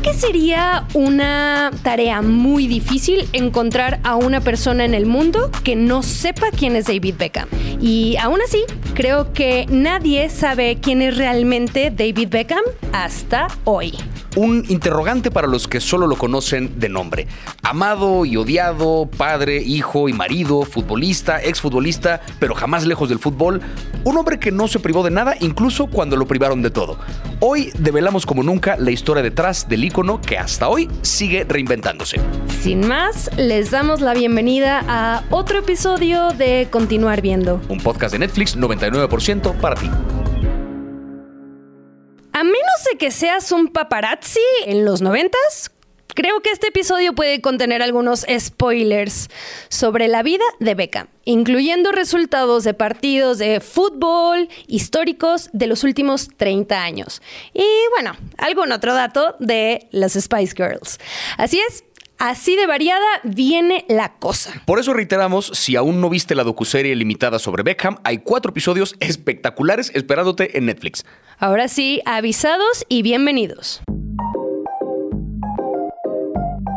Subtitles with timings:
[0.00, 5.74] Creo que sería una tarea muy difícil encontrar a una persona en el mundo que
[5.74, 7.48] no sepa quién es David Beckham.
[7.80, 8.62] Y aún así,
[8.94, 12.62] creo que nadie sabe quién es realmente David Beckham
[12.92, 13.94] hasta hoy
[14.36, 17.26] un interrogante para los que solo lo conocen de nombre.
[17.62, 23.60] Amado y odiado, padre, hijo y marido, futbolista, exfutbolista, pero jamás lejos del fútbol.
[24.04, 26.98] Un hombre que no se privó de nada, incluso cuando lo privaron de todo.
[27.40, 32.20] Hoy develamos como nunca la historia detrás del ícono que hasta hoy sigue reinventándose.
[32.60, 37.60] Sin más, les damos la bienvenida a otro episodio de Continuar Viendo.
[37.68, 39.90] Un podcast de Netflix 99% para ti.
[42.38, 45.72] A menos de que seas un paparazzi en los noventas,
[46.14, 49.28] creo que este episodio puede contener algunos spoilers
[49.68, 56.28] sobre la vida de Beckham, incluyendo resultados de partidos de fútbol históricos de los últimos
[56.36, 57.22] 30 años.
[57.54, 57.66] Y
[57.96, 61.00] bueno, algún otro dato de las Spice Girls.
[61.38, 61.82] Así es,
[62.18, 64.52] Así de variada viene la cosa.
[64.64, 68.96] Por eso reiteramos, si aún no viste la docuserie limitada sobre Beckham, hay cuatro episodios
[68.98, 71.06] espectaculares esperándote en Netflix.
[71.38, 73.82] Ahora sí, avisados y bienvenidos.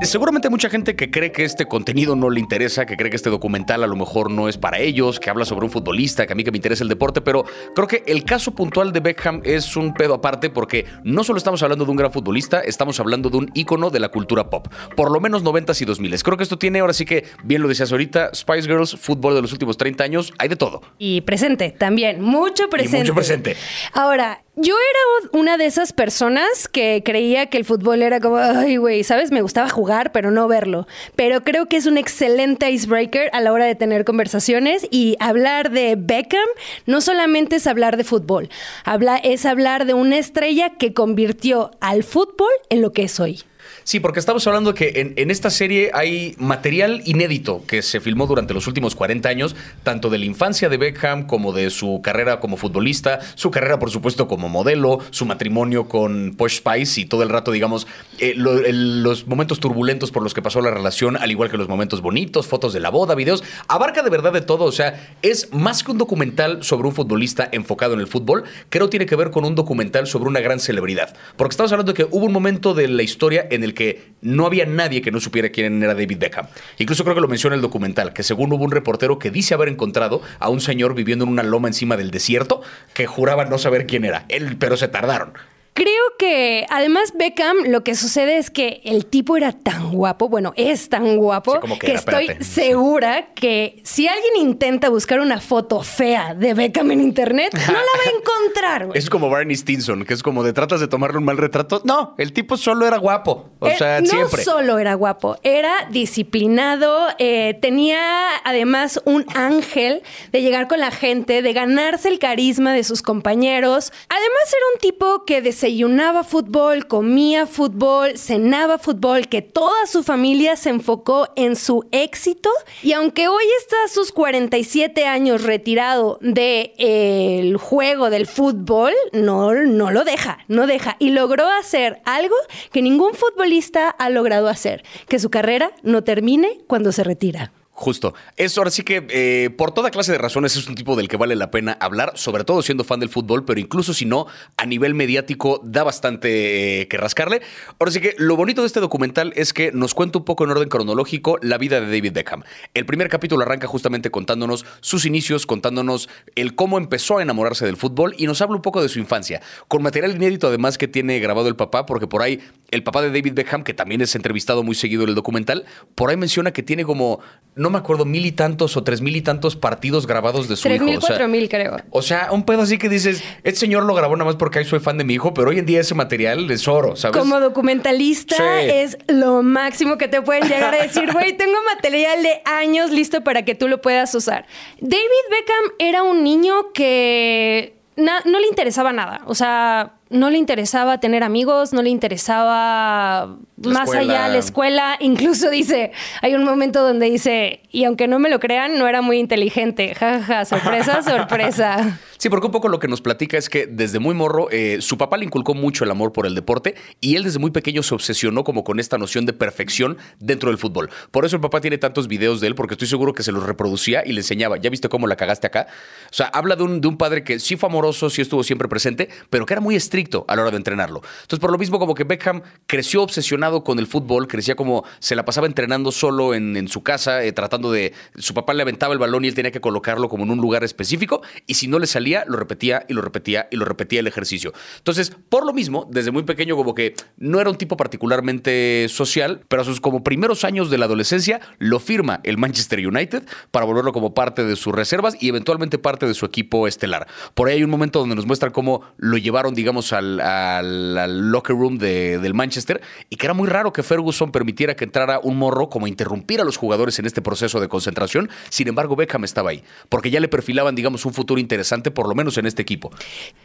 [0.04, 3.30] Seguramente mucha gente que cree que este contenido no le interesa, que cree que este
[3.30, 6.36] documental a lo mejor no es para ellos, que habla sobre un futbolista, que a
[6.36, 9.78] mí que me interesa el deporte, pero creo que el caso puntual de Beckham es
[9.78, 13.38] un pedo aparte porque no solo estamos hablando de un gran futbolista, estamos hablando de
[13.38, 16.24] un ícono de la cultura pop, por lo menos 90 y 2000.
[16.24, 19.44] Creo que esto tiene, ahora sí que, bien lo decías ahorita, Spice Girls, fútbol de
[19.44, 20.82] los últimos 30 años, hay de todo.
[20.98, 23.04] Y presente también, mucho presente.
[23.04, 23.56] mucho presente.
[23.94, 28.78] Ahora, yo era una de esas personas que creía que el fútbol era como, ay,
[28.78, 29.32] güey, ¿sabes?
[29.32, 30.88] Me gustaba jugar, pero no verlo.
[31.16, 35.72] Pero creo que es un excelente icebreaker a la hora de tener conversaciones y hablar
[35.72, 36.48] de Beckham
[36.86, 38.50] no solamente es hablar de fútbol,
[38.86, 43.44] habla, es hablar de una estrella que convirtió al fútbol en lo que es hoy.
[43.84, 48.54] Sí, porque estamos hablando que en, esta serie hay material inédito que se filmó durante
[48.54, 52.58] los últimos 40 años, tanto de la infancia de Beckham como de su carrera como
[52.58, 57.30] futbolista, su carrera, por supuesto, como modelo, su matrimonio con Posh Spice y todo el
[57.30, 57.88] rato, digamos,
[58.20, 62.02] eh, los momentos turbulentos por los que pasó la relación, al igual que los momentos
[62.02, 63.44] bonitos, fotos de la boda, videos.
[63.68, 64.66] Abarca de verdad de todo.
[64.66, 68.90] O sea, es más que un documental sobre un futbolista enfocado en el fútbol, creo
[68.90, 71.16] tiene que ver con un documental sobre una gran celebridad.
[71.36, 74.46] Porque estamos hablando de que hubo un momento de la historia en el que no
[74.46, 76.48] había nadie que no supiera quién era David Beckham.
[76.78, 79.70] Incluso creo que lo menciona el documental, que según hubo un reportero que dice haber
[79.70, 82.62] encontrado a un señor viviendo en una loma encima del desierto
[82.94, 84.26] que juraba no saber quién era.
[84.30, 85.34] Él, pero se tardaron.
[85.74, 90.52] Creo que además Beckham lo que sucede es que el tipo era tan guapo, bueno,
[90.58, 96.54] es tan guapo que, estoy segura que si alguien intenta buscar una foto fea de
[96.54, 98.90] Beckham en internet, no la va a encontrar.
[98.96, 101.82] Es como Barney Stinson, que es como de tratas de tomarle un mal retrato.
[101.86, 103.52] No, el tipo solo era guapo.
[103.60, 104.44] O eh, sea, siempre.
[104.46, 110.04] No solo era guapo, era disciplinado, eh, tenía además un ángel
[110.34, 113.94] de llegar con la gente, de ganarse el carisma de sus compañeros.
[114.10, 120.56] Además era un tipo que desayunaba fútbol, comía fútbol, cenaba fútbol, que toda su familia
[120.56, 122.50] se enfocó en su éxito.
[122.82, 129.54] Y aunque hoy está a sus 47 años retirado del de, juego del fútbol, no,
[129.54, 130.96] no lo deja, no deja.
[130.98, 132.36] Y logró hacer algo
[132.72, 137.52] que ningún futbolista ha logrado hacer, que su carrera no termine cuando se retira.
[137.82, 138.14] Justo.
[138.38, 141.18] Eso ahora sí que eh, por toda clase de razones es un tipo del que
[141.18, 144.68] vale la pena hablar, sobre todo siendo fan del fútbol, pero incluso si no, a
[144.68, 147.42] nivel mediático da bastante eh, que rascarle.
[147.80, 150.52] Ahora sí que lo bonito de este documental es que nos cuenta un poco en
[150.52, 152.44] orden cronológico la vida de David Beckham.
[152.76, 157.78] El primer capítulo arranca justamente contándonos sus inicios, contándonos el cómo empezó a enamorarse del
[157.78, 161.18] fútbol y nos habla un poco de su infancia, con material inédito además que tiene
[161.20, 162.42] grabado el papá, porque por ahí
[162.72, 165.66] el papá de David Beckham, que también es entrevistado muy seguido en el documental,
[165.96, 167.20] por ahí menciona que tiene como
[167.54, 170.64] no me acuerdo, mil y tantos o tres mil y tantos partidos grabados de su
[170.64, 170.86] tres hijo.
[170.86, 171.78] Mil, cuatro mil, creo.
[171.90, 174.66] O sea, un pedo así que dices, este señor lo grabó nada más porque ahí
[174.66, 177.18] soy fan de mi hijo, pero hoy en día ese material es oro, ¿sabes?
[177.18, 182.42] Como documentalista es lo máximo que te pueden llegar a decir, güey, tengo material de
[182.46, 184.46] años listo para que tú lo puedas usar.
[184.80, 189.22] David Beckham era un niño que no le interesaba nada.
[189.26, 194.98] O sea, no le interesaba tener amigos, no le interesaba más allá la escuela.
[195.00, 195.92] Incluso dice,
[196.22, 199.96] hay un momento donde dice, y aunque no me lo crean, no era muy inteligente.
[199.96, 202.00] Ja, ja, sorpresa, sorpresa.
[202.22, 204.96] Sí, porque un poco lo que nos platica es que desde muy morro eh, su
[204.96, 207.96] papá le inculcó mucho el amor por el deporte y él desde muy pequeño se
[207.96, 210.92] obsesionó como con esta noción de perfección dentro del fútbol.
[211.10, 213.42] Por eso el papá tiene tantos videos de él, porque estoy seguro que se los
[213.42, 215.66] reproducía y le enseñaba, ¿ya viste cómo la cagaste acá?
[216.12, 218.68] O sea, habla de un, de un padre que sí fue amoroso, sí estuvo siempre
[218.68, 221.02] presente, pero que era muy estricto a la hora de entrenarlo.
[221.24, 225.16] Entonces, por lo mismo, como que Beckham creció obsesionado con el fútbol, crecía como se
[225.16, 227.94] la pasaba entrenando solo en, en su casa, eh, tratando de.
[228.20, 230.64] Su papá le aventaba el balón y él tenía que colocarlo como en un lugar
[230.64, 234.08] específico, y si no le salía, lo repetía y lo repetía y lo repetía el
[234.08, 234.54] ejercicio.
[234.78, 239.42] Entonces, por lo mismo, desde muy pequeño, como que no era un tipo particularmente social,
[239.48, 243.66] pero a sus como primeros años de la adolescencia lo firma el Manchester United para
[243.66, 247.08] volverlo como parte de sus reservas y eventualmente parte de su equipo estelar.
[247.34, 251.78] Por ahí hay un momento donde nos muestran cómo lo llevaron, digamos, al, locker room
[251.78, 255.70] de- del Manchester y que era muy raro que Ferguson permitiera que entrara un morro
[255.70, 258.30] como interrumpir a los jugadores en este proceso de concentración.
[258.50, 262.38] Sin embargo, Beckham estaba ahí, porque ya le perfilaban, digamos, un futuro interesante, lo menos
[262.38, 262.92] en este equipo.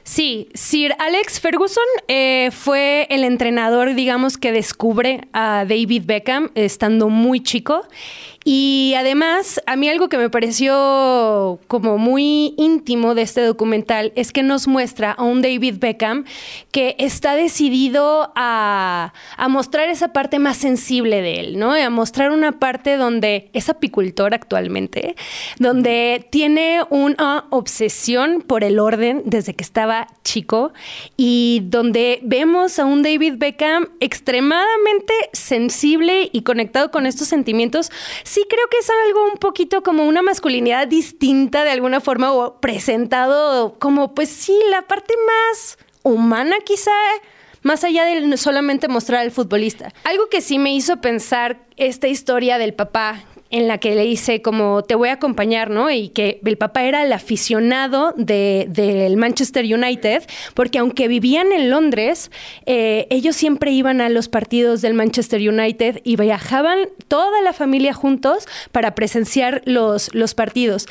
[0.03, 7.09] Sí, Sir Alex Ferguson eh, fue el entrenador, digamos, que descubre a David Beckham estando
[7.09, 7.87] muy chico.
[8.49, 14.31] Y además, a mí algo que me pareció como muy íntimo de este documental es
[14.31, 16.25] que nos muestra a un David Beckham
[16.71, 19.13] que está decidido a,
[19.49, 21.73] mostrar esa parte más sensible de él, ¿no?
[21.75, 25.17] A mostrar una parte donde es apicultor actualmente,
[25.59, 30.73] donde tiene una obsesión por el orden desde que estaba chico
[31.17, 37.91] y donde vemos a un David Beckham extremadamente sensible y conectado con estos sentimientos.
[38.37, 42.61] Sí creo que es algo un poquito como una masculinidad distinta de alguna forma o
[42.61, 46.91] presentado como pues sí, la parte más humana quizá
[47.63, 49.91] más allá de solamente mostrar al futbolista.
[50.05, 54.43] Algo que sí me hizo pensar esta historia del papá en la que le dice
[54.43, 55.91] como te voy a acompañar, ¿no?
[55.91, 61.71] Y que el papá era el aficionado de- del Manchester United, porque aunque vivían en
[61.71, 62.31] Londres,
[62.67, 67.93] eh, ellos siempre iban a los partidos del Manchester United y viajaban toda la familia
[67.95, 70.87] juntos para presenciar los, los partidos.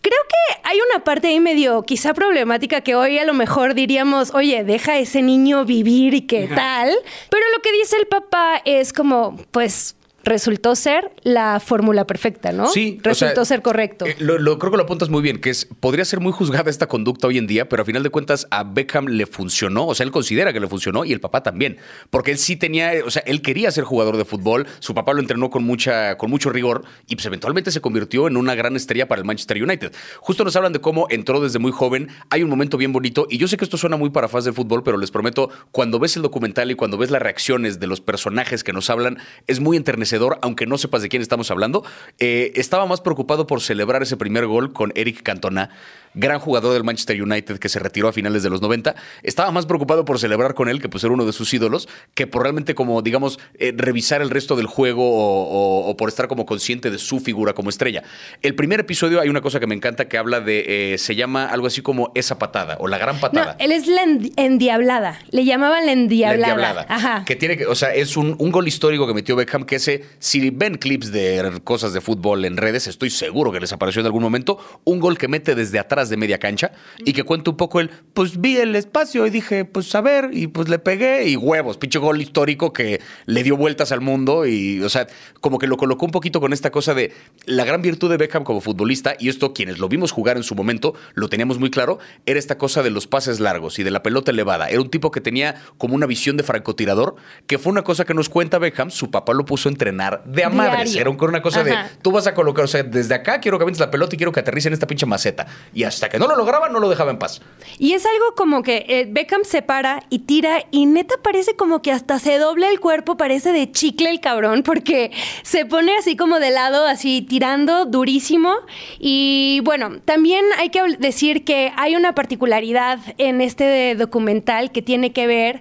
[0.00, 4.32] Creo que hay una parte ahí medio quizá problemática que hoy a lo mejor diríamos,
[4.32, 6.90] oye, deja a ese niño vivir y qué tal.
[7.28, 9.96] Pero lo que dice el papá es como, pues
[10.28, 12.68] resultó ser la fórmula perfecta, ¿no?
[12.68, 14.06] Sí, o Resultó sea, ser correcto.
[14.06, 16.70] eh, lo, lo- creo que lo apuntas muy bien, que es podría ser muy juzgada
[16.70, 19.94] esta conducta hoy en día, pero a final de cuentas a Beckham le funcionó, o
[19.94, 21.78] sea, él considera que le funcionó y el papá también,
[22.10, 25.20] porque él sí tenía, o sea, él quería ser jugador de fútbol, su papá lo
[25.20, 29.08] entrenó con mucha con mucho rigor y pues eventualmente se convirtió en una gran estrella
[29.08, 29.92] para el Manchester United.
[30.20, 33.38] Justo nos hablan de cómo entró desde muy joven, hay un momento bien bonito y
[33.38, 36.16] yo sé que esto suena muy para fans del fútbol, pero les prometo, cuando ves
[36.16, 39.76] el documental y cuando ves las reacciones de los personajes que nos hablan, es muy
[39.76, 41.84] enternecedor, aunque no sepas de quién estamos hablando.
[42.18, 45.70] Eh, estaba más preocupado por celebrar ese primer gol con Eric Cantona,
[46.14, 48.94] gran jugador del Manchester United que se retiró a finales de los 90.
[49.22, 52.26] Estaba más preocupado por celebrar con él, que pues era uno de sus ídolos, que
[52.26, 56.26] por realmente como, digamos, eh, revisar el resto del juego o, o- o por estar
[56.28, 58.02] como consciente de su figura como estrella.
[58.42, 61.46] El primer episodio hay una cosa que me encanta que habla de, eh, se llama
[61.46, 63.56] algo así como esa patada o la gran No, patada.
[63.58, 65.20] él es la endi- endiablada.
[65.30, 66.52] Le llamaban la La endiablada.
[66.54, 66.86] endiablada.
[66.88, 67.24] Ajá.
[67.24, 70.04] Que tiene que, o sea, es un, un gol histórico que metió Beckham que ese,
[70.18, 74.06] si ven clips de cosas de fútbol en redes, estoy seguro que les apareció en
[74.06, 77.56] algún momento, un gol que mete desde atrás de media cancha y que cuenta un
[77.56, 81.28] poco el, pues vi el espacio y dije, pues a ver, y pues le pegué
[81.28, 85.06] y huevos, pinche gol histórico que le dio vueltas al mundo y, o sea,
[85.40, 87.12] como que lo colocó un poquito con esta cosa de
[87.46, 90.54] la gran virtud de Beckham como futbolista, y esto quienes lo vimos jugar en su
[90.54, 94.02] momento, lo teníamos muy claro, era esta cosa de los pases largos y de la
[94.02, 94.68] pelota elevada.
[94.68, 98.14] Era un tipo que tenía como una visión de francotirador, que fue una cosa que
[98.14, 100.94] nos cuenta Beckham, su papá lo puso a entrenar de a madres.
[100.96, 101.68] Era un- una cosa Ajá.
[101.84, 104.18] de, tú vas a colocar, o sea, desde acá quiero que avientes la pelota y
[104.18, 105.46] quiero que aterrice en esta pinche maceta.
[105.74, 107.40] Y hasta que no lo lograba, no lo dejaba en paz.
[107.78, 111.82] Y es algo como que eh, Beckham se para y tira y neta parece como
[111.82, 115.10] que hasta se dobla el cuerpo, parece de chicle el cabrón, porque
[115.42, 118.54] se pone así como de lado, así tirando durísimo.
[118.98, 125.12] Y bueno, también hay que decir que hay una particularidad en este documental que tiene
[125.12, 125.60] que ver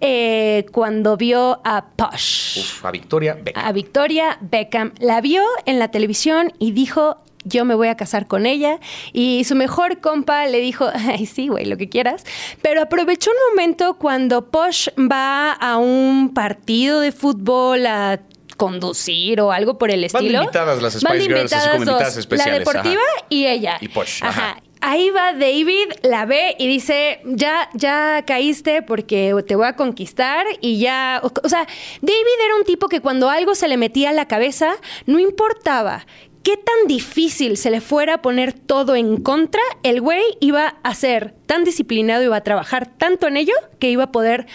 [0.00, 2.58] eh, cuando vio a Posh.
[2.60, 3.64] Uf, a Victoria Beckham.
[3.64, 4.92] a Victoria Beckham.
[5.00, 8.78] La vio en la televisión y dijo, yo me voy a casar con ella.
[9.12, 12.24] Y su mejor compa le dijo, ay, sí, güey, lo que quieras.
[12.62, 18.20] Pero aprovechó un momento cuando Posh va a un partido de fútbol a
[18.56, 20.40] conducir o algo por el Van estilo.
[20.42, 23.26] invitadas las Van Spice Girls, así como dos, invitadas especiales, La deportiva ajá.
[23.28, 23.76] y ella.
[23.80, 24.50] Y Posh, Ajá.
[24.52, 24.62] ajá.
[24.88, 30.46] Ahí va David, la ve y dice, ya, ya caíste porque te voy a conquistar
[30.60, 31.66] y ya, o, o sea,
[32.02, 34.76] David era un tipo que cuando algo se le metía a la cabeza,
[35.06, 36.06] no importaba
[36.44, 40.94] qué tan difícil se le fuera a poner todo en contra, el güey iba a
[40.94, 44.46] ser tan disciplinado, iba a trabajar tanto en ello que iba a poder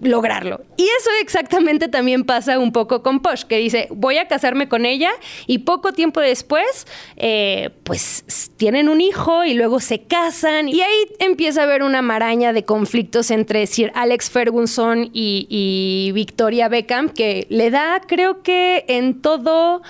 [0.00, 0.60] lograrlo.
[0.76, 4.86] Y eso exactamente también pasa un poco con Posh, que dice, voy a casarme con
[4.86, 5.10] ella
[5.46, 8.24] y poco tiempo después, eh, pues
[8.56, 12.64] tienen un hijo y luego se casan y ahí empieza a haber una maraña de
[12.64, 19.20] conflictos entre Sir Alex Ferguson y, y Victoria Beckham, que le da, creo que en
[19.20, 19.82] todo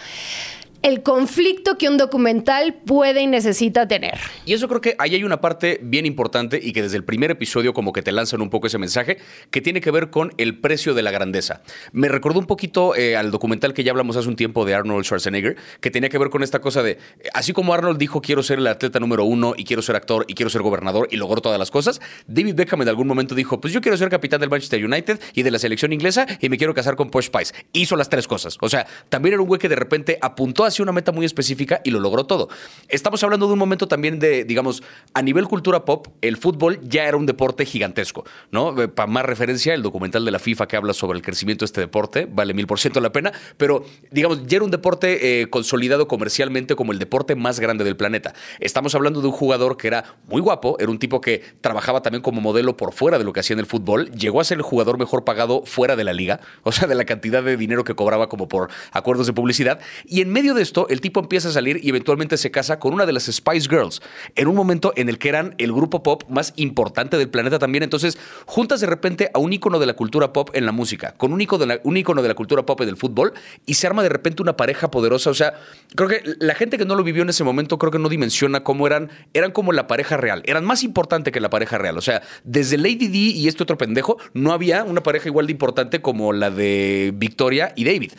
[0.82, 4.18] el conflicto que un documental puede y necesita tener.
[4.46, 7.30] Y eso creo que ahí hay una parte bien importante y que desde el primer
[7.30, 9.18] episodio como que te lanzan un poco ese mensaje
[9.50, 11.62] que tiene que ver con el precio de la grandeza.
[11.92, 15.04] Me recordó un poquito eh, al documental que ya hablamos hace un tiempo de Arnold
[15.04, 16.98] Schwarzenegger, que tenía que ver con esta cosa de,
[17.34, 20.34] así como Arnold dijo quiero ser el atleta número uno y quiero ser actor y
[20.34, 23.74] quiero ser gobernador y logró todas las cosas, David Beckham en algún momento dijo, pues
[23.74, 26.74] yo quiero ser capitán del Manchester United y de la selección inglesa y me quiero
[26.74, 27.54] casar con Posh Spice.
[27.72, 28.56] Hizo las tres cosas.
[28.60, 31.80] O sea, también era un güey que de repente apuntó hacia una meta muy específica
[31.84, 32.48] y lo logró todo.
[32.88, 34.82] Estamos hablando de un momento también de, digamos,
[35.14, 38.80] a nivel cultura pop, el fútbol ya era un deporte gigantesco, ¿no?
[38.80, 41.66] Eh, Para más referencia, el documental de la FIFA que habla sobre el crecimiento de
[41.66, 45.50] este deporte vale mil por ciento la pena, pero, digamos, ya era un deporte eh,
[45.50, 48.34] consolidado comercialmente como el deporte más grande del planeta.
[48.60, 52.22] Estamos hablando de un jugador que era muy guapo, era un tipo que trabajaba también
[52.22, 54.62] como modelo por fuera de lo que hacía en el fútbol, llegó a ser el
[54.62, 57.94] jugador mejor pagado fuera de la liga, o sea, de la cantidad de dinero que
[57.94, 61.52] cobraba como por acuerdos de publicidad, y en medio de esto, el tipo empieza a
[61.52, 64.00] salir y eventualmente se casa con una de las Spice Girls,
[64.34, 67.82] en un momento en el que eran el grupo pop más importante del planeta también.
[67.82, 71.32] Entonces, juntas de repente a un ícono de la cultura pop en la música, con
[71.32, 73.32] un ícono de la, un de la cultura pop en el fútbol,
[73.66, 75.30] y se arma de repente una pareja poderosa.
[75.30, 75.54] O sea,
[75.94, 78.64] creo que la gente que no lo vivió en ese momento, creo que no dimensiona
[78.64, 81.98] cómo eran, eran como la pareja real, eran más importante que la pareja real.
[81.98, 85.52] O sea, desde Lady D y este otro pendejo, no había una pareja igual de
[85.52, 88.12] importante como la de Victoria y David.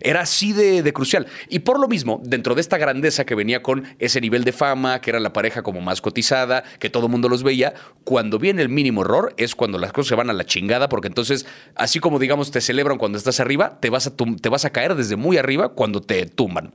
[0.00, 1.26] Era así de, de, crucial.
[1.48, 5.00] Y por lo mismo, dentro de esta grandeza que venía con ese nivel de fama,
[5.00, 7.74] que era la pareja como más cotizada, que todo el mundo los veía,
[8.04, 11.08] cuando viene el mínimo error es cuando las cosas se van a la chingada, porque
[11.08, 14.70] entonces, así como digamos te celebran cuando estás arriba, te vas a, te vas a
[14.70, 16.72] caer desde muy arriba cuando te tumban.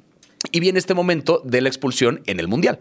[0.51, 2.79] Y viene este momento de la expulsión en el Mundial.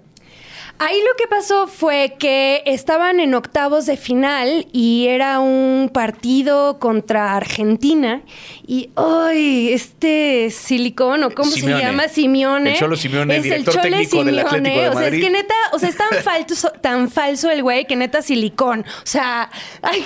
[0.79, 6.79] Ahí lo que pasó fue que estaban en octavos de final y era un partido
[6.81, 8.23] contra Argentina.
[8.67, 9.73] Y, ¡ay!
[9.73, 11.81] Este silicón, o cómo Simeone.
[11.81, 12.73] se llama, Simeone.
[12.73, 14.49] El Cholo Simeone, es director el Chole técnico del Simeone.
[14.49, 17.63] Atlético de O sea, es que neta, o sea, es tan falso, tan falso el
[17.63, 18.81] güey que neta silicón.
[18.81, 19.51] O sea,
[19.83, 20.01] aquí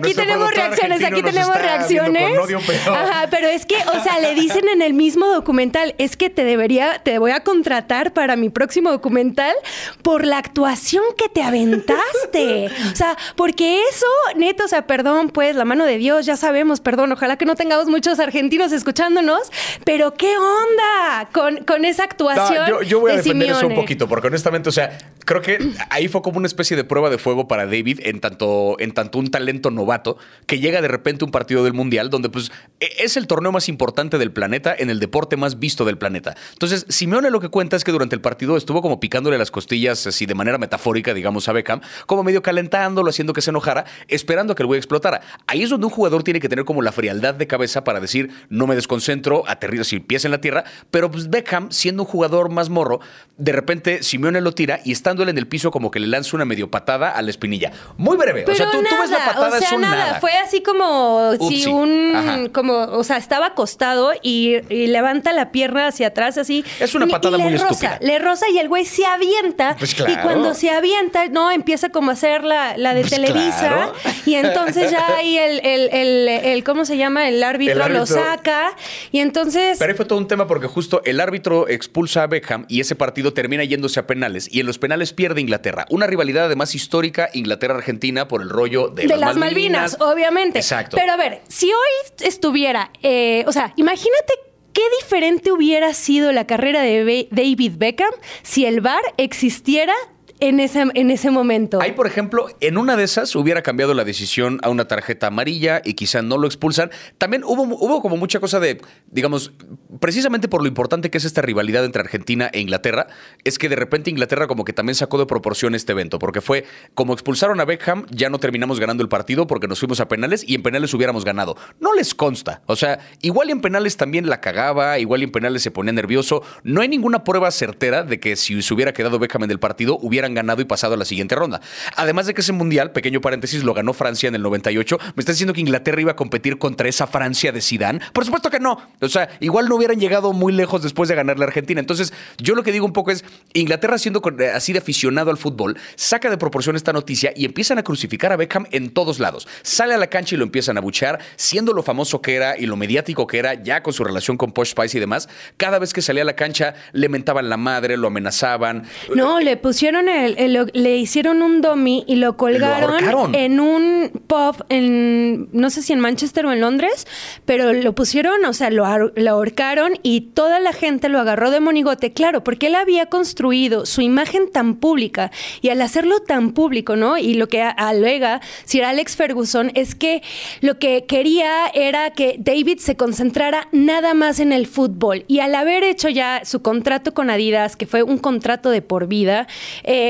[0.00, 2.38] Nuestro tenemos reacciones, aquí tenemos reacciones.
[2.86, 6.44] Ajá, pero es que, o sea, le dicen en el mismo documental, es que te
[6.44, 9.54] debería, te voy a contratar para mi próximo documental
[10.02, 12.68] por la actuación que te aventaste.
[12.92, 16.80] O sea, porque eso, neto, o sea, perdón, pues, la mano de Dios, ya sabemos,
[16.80, 19.50] perdón, ojalá que no tengamos muchos argentinos escuchándonos,
[19.84, 22.70] pero ¿qué onda con, con esa actuación?
[22.70, 25.42] No, yo, yo voy a de defender eso un poquito, porque honestamente, o sea, creo
[25.42, 25.58] que
[25.90, 29.18] ahí fue como una especie de prueba de fuego para David en tanto, en tanto
[29.18, 32.50] un talento novato que llega de repente a un partido del Mundial donde pues
[32.80, 36.34] e- es el torneo más importante del planeta en el deporte más visto del planeta.
[36.52, 40.04] Entonces, Simeone lo que cuenta es que durante el partido estuvo como picándole las costillas
[40.06, 44.54] así de manera metafórica, digamos, a Beckham, como medio calentándolo, haciendo que se enojara, esperando
[44.54, 45.20] a que el güey explotara.
[45.46, 48.30] Ahí es donde un jugador tiene que tener como la frialdad de cabeza para decir,
[48.48, 52.50] no me desconcentro, aterrizo, si pies en la tierra, pero pues Beckham, siendo un jugador
[52.50, 53.00] más morro,
[53.36, 56.36] de repente Simeone lo tira y estando él en el piso como que le lanza
[56.36, 57.72] una medio patada a la espinilla.
[57.96, 58.42] Muy breve.
[58.42, 59.96] Pero o sea, tú, ves la patada, o sea, es un nada.
[59.96, 60.20] nada.
[60.20, 62.48] Fue así como si un, Ajá.
[62.52, 66.64] como, o sea, estaba acostado y, y levanta la pierna hacia atrás así.
[66.80, 67.98] Es una patada y muy estúpida.
[68.00, 69.41] Le roza y el güey se avienta.
[69.78, 73.58] Pues Y cuando se avienta, no, empieza como a hacer la, la de Pues Televisa.
[73.58, 73.92] claro.
[74.26, 77.28] Y entonces ya ahí el, el, el, el- ¿cómo se llama?
[77.28, 78.74] El árbitro, El lo saca.
[79.10, 79.78] Y entonces.
[79.78, 82.94] Pero ahí fue todo un tema porque justo el árbitro expulsa a Beckham y ese
[82.94, 85.86] partido termina yéndose a penales y en los penales pierde Inglaterra.
[85.90, 90.58] Una rivalidad además histórica Inglaterra-Argentina por el rollo de, de las Malvinas, obviamente.
[90.58, 90.96] Exacto.
[90.96, 94.32] Pero a ver, si hoy estuviera, eh, o sea, imagínate
[94.72, 98.12] qué diferente hubiera sido la carrera de David Beckham
[98.42, 99.94] si el VAR existiera
[100.42, 101.80] en ese, en ese momento.
[101.80, 105.80] Ahí, por ejemplo, en una de esas hubiera cambiado la decisión a una tarjeta amarilla
[105.84, 106.90] y quizá no lo expulsan.
[107.16, 109.52] También hubo, hubo como mucha cosa de, digamos,
[110.00, 113.06] precisamente por lo importante que es esta rivalidad entre Argentina e Inglaterra,
[113.44, 116.64] es que de repente Inglaterra como que también sacó de proporción este evento, porque fue
[116.94, 120.44] como expulsaron a Beckham, ya no terminamos ganando el partido porque nos fuimos a penales
[120.44, 121.56] y en penales hubiéramos ganado.
[121.78, 122.62] No les consta.
[122.66, 126.42] O sea, igual en penales también la cagaba, igual en penales se ponía nervioso.
[126.64, 129.98] No hay ninguna prueba certera de que si se hubiera quedado Beckham en el partido
[130.02, 131.60] hubieran ganado y pasado a la siguiente ronda.
[131.96, 134.98] Además de que ese mundial, pequeño paréntesis, lo ganó Francia en el 98.
[135.14, 138.00] ¿Me estás diciendo que Inglaterra iba a competir contra esa Francia de Zidane?
[138.12, 138.80] Por supuesto que no.
[139.00, 141.80] O sea, igual no hubieran llegado muy lejos después de ganar la Argentina.
[141.80, 143.24] Entonces, yo lo que digo un poco es,
[143.54, 147.78] Inglaterra siendo eh, así de aficionado al fútbol, saca de proporción esta noticia y empiezan
[147.78, 149.48] a crucificar a Beckham en todos lados.
[149.62, 152.66] Sale a la cancha y lo empiezan a buchear, siendo lo famoso que era y
[152.66, 155.28] lo mediático que era, ya con su relación con Posh Spice y demás.
[155.56, 158.84] Cada vez que salía a la cancha, le mentaban la madre, lo amenazaban.
[159.14, 165.48] No, le pusieron el, le hicieron un dummy y lo colgaron en un pub en
[165.52, 167.06] no sé si en Manchester o en Londres,
[167.44, 171.60] pero lo pusieron, o sea, lo, lo ahorcaron y toda la gente lo agarró de
[171.60, 176.96] monigote, claro, porque él había construido su imagen tan pública y al hacerlo tan público,
[176.96, 177.18] ¿no?
[177.18, 180.22] Y lo que alega Sir Alex Ferguson es que
[180.60, 185.24] lo que quería era que David se concentrara nada más en el fútbol.
[185.28, 189.06] Y al haber hecho ya su contrato con Adidas, que fue un contrato de por
[189.06, 189.46] vida,
[189.84, 190.01] eh,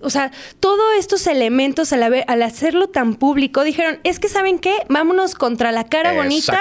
[0.00, 4.74] o sea, todos estos elementos al, al hacerlo tan público dijeron, es que saben qué,
[4.88, 6.60] vámonos contra la cara bonita,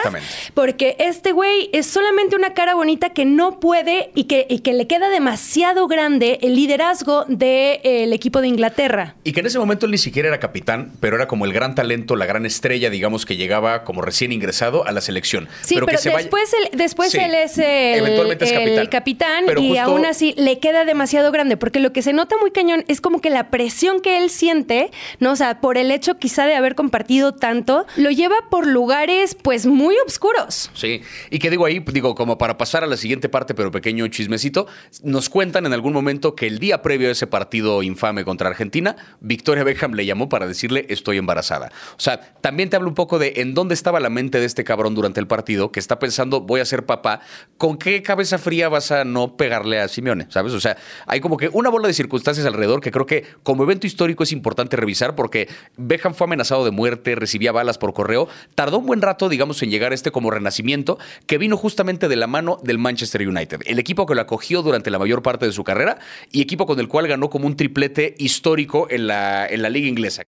[0.53, 4.73] porque este güey es solamente una cara bonita que no puede y que, y que
[4.73, 9.15] le queda demasiado grande el liderazgo del de, eh, equipo de Inglaterra.
[9.23, 11.75] Y que en ese momento él ni siquiera era capitán, pero era como el gran
[11.75, 15.47] talento, la gran estrella, digamos, que llegaba como recién ingresado a la selección.
[15.61, 21.31] Sí, pero, después, él, después él es el, capitán, y aún así le queda demasiado
[21.31, 24.29] grande, porque lo que se nota muy cañón es como que la presión que él
[24.29, 25.31] siente, ¿no?
[25.31, 29.65] O sea, por el hecho quizá de haber compartido tanto, lo lleva por lugares pues
[29.65, 30.71] muy oscuros.
[30.73, 34.07] Sí, y que digo ahí, digo, como para pasar a la siguiente parte, pero pequeño
[34.07, 34.67] chismecito,
[35.03, 38.95] nos cuentan en algún momento que el día previo a ese partido infame contra Argentina,
[39.19, 41.71] Victoria Beckham le llamó para decirle estoy embarazada.
[41.97, 44.63] O sea, también te hablo un poco de en dónde estaba la mente de este
[44.63, 47.21] cabrón durante el partido, que está pensando voy a ser papá,
[47.57, 50.27] ¿con qué cabeza fría vas a no pegarle a Simeone?
[50.29, 50.53] ¿Sabes?
[50.53, 53.87] O sea, hay como que una bola de circunstancias alrededor que creo que como evento
[53.87, 55.47] histórico es importante revisar porque
[55.77, 59.69] Beckham fue amenazado de muerte, recibía balas por correo, tardó un buen rato, digamos, en
[59.69, 63.79] llegar a este como renacimiento que vino justamente de la mano del Manchester United, el
[63.79, 65.99] equipo que lo acogió durante la mayor parte de su carrera
[66.31, 69.87] y equipo con el cual ganó como un triplete histórico en la, en la liga
[69.87, 70.23] inglesa.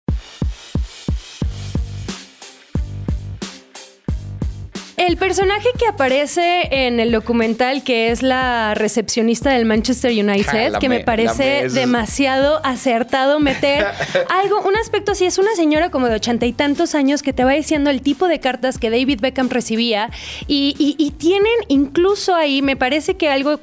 [5.06, 10.90] El personaje que aparece en el documental, que es la recepcionista del Manchester United, que
[10.90, 13.86] me parece demasiado acertado meter
[14.30, 17.44] algo, un aspecto así, es una señora como de ochenta y tantos años que te
[17.44, 20.10] va diciendo el tipo de cartas que David Beckham recibía
[20.48, 23.60] y, tienen incluso ahí, me parece que algo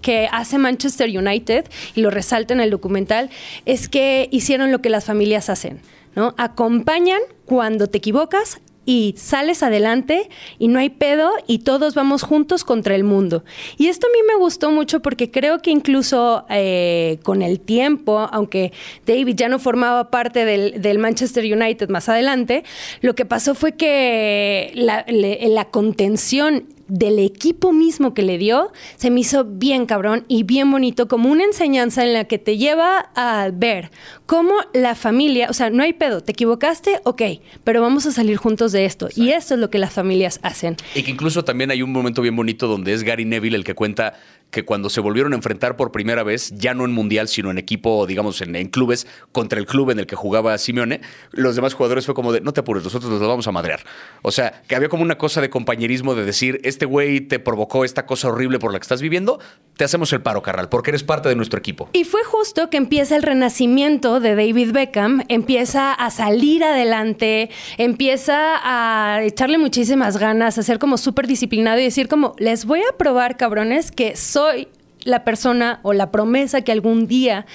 [0.00, 3.28] que hace Manchester United, y lo resalta en el documental,
[3.66, 5.82] es que hicieron lo que las familias hacen.
[6.16, 6.34] ¿no?
[6.38, 12.64] Acompañan cuando te equivocas, y sales adelante y no hay pedo y todos vamos juntos
[12.64, 13.44] contra el mundo.
[13.76, 18.28] Y esto a mí me gustó mucho porque creo que incluso eh, con el tiempo,
[18.32, 18.72] aunque
[19.06, 22.64] David ya no formaba parte del, Manchester United más adelante,
[23.00, 29.10] lo que pasó fue que la, la contención del equipo mismo que le dio, se
[29.10, 33.10] me hizo bien cabrón y bien bonito, como una enseñanza en la que te lleva
[33.14, 33.90] a ver
[34.26, 37.22] cómo la familia, o sea, no hay pedo, te equivocaste, ok,
[37.64, 39.08] pero vamos a salir juntos de esto.
[39.14, 40.76] Y esto es lo que las familias hacen.
[40.94, 43.74] Y que incluso también hay un momento bien bonito donde es Gary Neville el que
[43.74, 44.14] cuenta
[44.50, 47.58] que cuando se volvieron a enfrentar por primera vez, ya no en mundial, sino en
[47.58, 51.00] equipo, digamos, en, clubes, contra el club en el que jugaba Simeone,
[51.32, 53.80] los demás jugadores fue como de, no te apures, nosotros nos lo vamos a madrear.
[54.22, 57.84] O sea, que había como una cosa de compañerismo de decir, este güey te provocó
[57.84, 59.40] esta cosa horrible por la que estás viviendo,
[59.76, 61.88] te hacemos el paro, carnal, porque eres parte de nuestro equipo.
[61.92, 68.60] Y fue justo que empieza el renacimiento de David Beckham, empieza a salir adelante, empieza
[68.62, 72.96] a echarle muchísimas ganas, a ser como súper disciplinado y decir como, les voy a
[72.96, 74.68] probar, cabrones, que soy soy
[75.04, 77.46] la persona o la promesa que algún día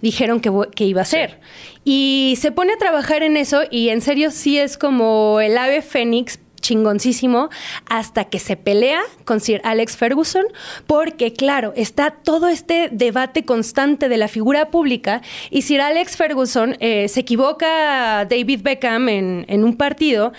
[0.00, 1.40] dijeron que, que, iba a ser.
[1.84, 5.82] Y se pone a trabajar en eso y en serio sí es como el ave
[5.82, 7.50] fénix chingoncísimo
[7.86, 10.44] hasta que se pelea con Sir Alex Ferguson,
[10.86, 15.20] porque claro, está todo este debate constante de la figura pública
[15.50, 20.32] y Sir Alex Ferguson eh, se equivoca David Beckham en, un partido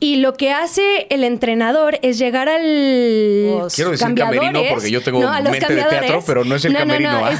[0.00, 5.20] y lo que hace el entrenador es llegar al Quiero decir camerino porque yo tengo
[5.20, 7.20] mente de teatro, pero no es el camerino.
[7.20, 7.30] No,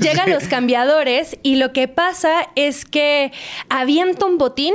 [0.00, 3.32] llega a los cambiadores y lo que pasa es que
[3.68, 4.74] avienta un botín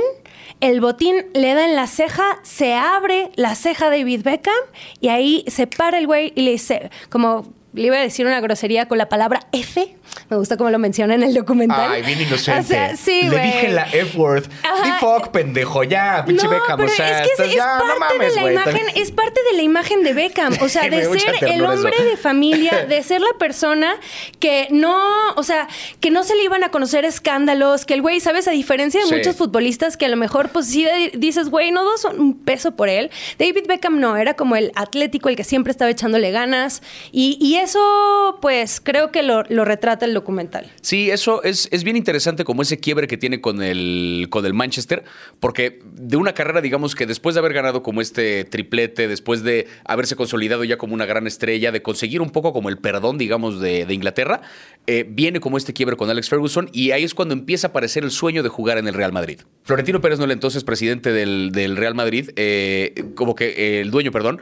[0.60, 4.54] el botín le da en la ceja, se abre la ceja de David Beckham
[5.00, 8.40] y ahí se para el güey y le dice, como le iba a decir una
[8.40, 9.94] grosería con la palabra F.
[10.30, 11.92] Me gusta cómo lo menciona en el documental.
[11.92, 12.60] Ay, bien inocente.
[12.60, 13.42] O sea, sí, Le güey.
[13.46, 14.44] dije la F-word.
[14.84, 16.76] Di fuck, pendejo, ya, pinche no, Beckham.
[16.78, 19.12] pero o sea, es que es, es ya, parte no mames, de la imagen, es
[19.12, 21.68] parte de la imagen de Beckham, o sea, Sí, de ser el eso.
[21.70, 23.94] hombre de familia, de ser la persona
[24.40, 24.96] que no,
[25.36, 25.68] o sea,
[26.00, 29.06] que no se le iban a conocer escándalos, que el güey, sabes, a diferencia de
[29.06, 29.14] Sí.
[29.14, 32.88] muchos futbolistas que a lo mejor pues sí dices, güey, no dos un peso por
[32.88, 33.10] él.
[33.38, 37.56] David Beckham no, era como el atlético, el que siempre estaba echándole ganas y, y
[37.66, 40.70] eso pues creo que lo, lo retrata el documental.
[40.80, 44.54] Sí, eso es, es bien interesante como ese quiebre que tiene con el, con el
[44.54, 45.04] Manchester,
[45.40, 49.66] porque de una carrera, digamos que después de haber ganado como este triplete, después de
[49.84, 53.60] haberse consolidado ya como una gran estrella, de conseguir un poco como el perdón, digamos,
[53.60, 54.42] de, Inglaterra,
[54.86, 58.04] eh, viene como este quiebre con Alex Ferguson y ahí es cuando empieza a aparecer
[58.04, 59.40] el sueño de jugar en el Real Madrid.
[59.64, 64.12] Florentino Pérez Noel, entonces presidente del, del Real Madrid, eh, como que eh, el dueño,
[64.12, 64.40] perdón,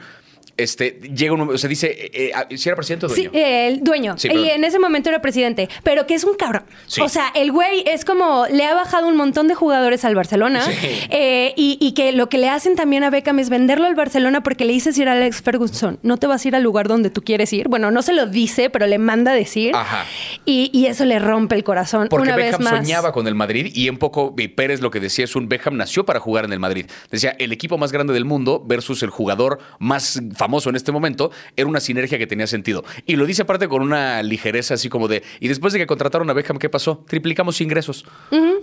[0.57, 3.29] este, llega un momento, se dice, eh, eh, si era presidente o dueño.
[3.31, 4.17] Sí, eh, el dueño.
[4.17, 5.69] Sí, y en ese momento era presidente.
[5.83, 6.63] Pero que es un cabrón.
[6.87, 7.01] Sí.
[7.01, 8.45] O sea, el güey es como.
[8.49, 10.61] Le ha bajado un montón de jugadores al Barcelona.
[10.61, 10.75] Sí.
[11.09, 14.43] Eh, y, y que lo que le hacen también a Beckham es venderlo al Barcelona
[14.43, 15.99] porque le dices ir a Alex Ferguson.
[16.03, 17.67] No te vas a ir al lugar donde tú quieres ir.
[17.67, 19.75] Bueno, no se lo dice, pero le manda a decir.
[19.75, 20.05] Ajá.
[20.45, 22.07] Y, y eso le rompe el corazón.
[22.09, 22.85] Porque una Beckham vez más.
[22.85, 25.75] soñaba con el Madrid y un poco y Pérez lo que decía es un Beckham
[25.75, 26.85] nació para jugar en el Madrid.
[27.11, 31.31] Decía, el equipo más grande del mundo versus el jugador más famoso en este momento
[31.55, 32.83] era una sinergia que tenía sentido.
[33.05, 36.29] Y lo dice aparte con una ligereza así como de, y después de que contrataron
[36.29, 37.03] a Beckham, ¿qué pasó?
[37.07, 38.05] Triplicamos ingresos.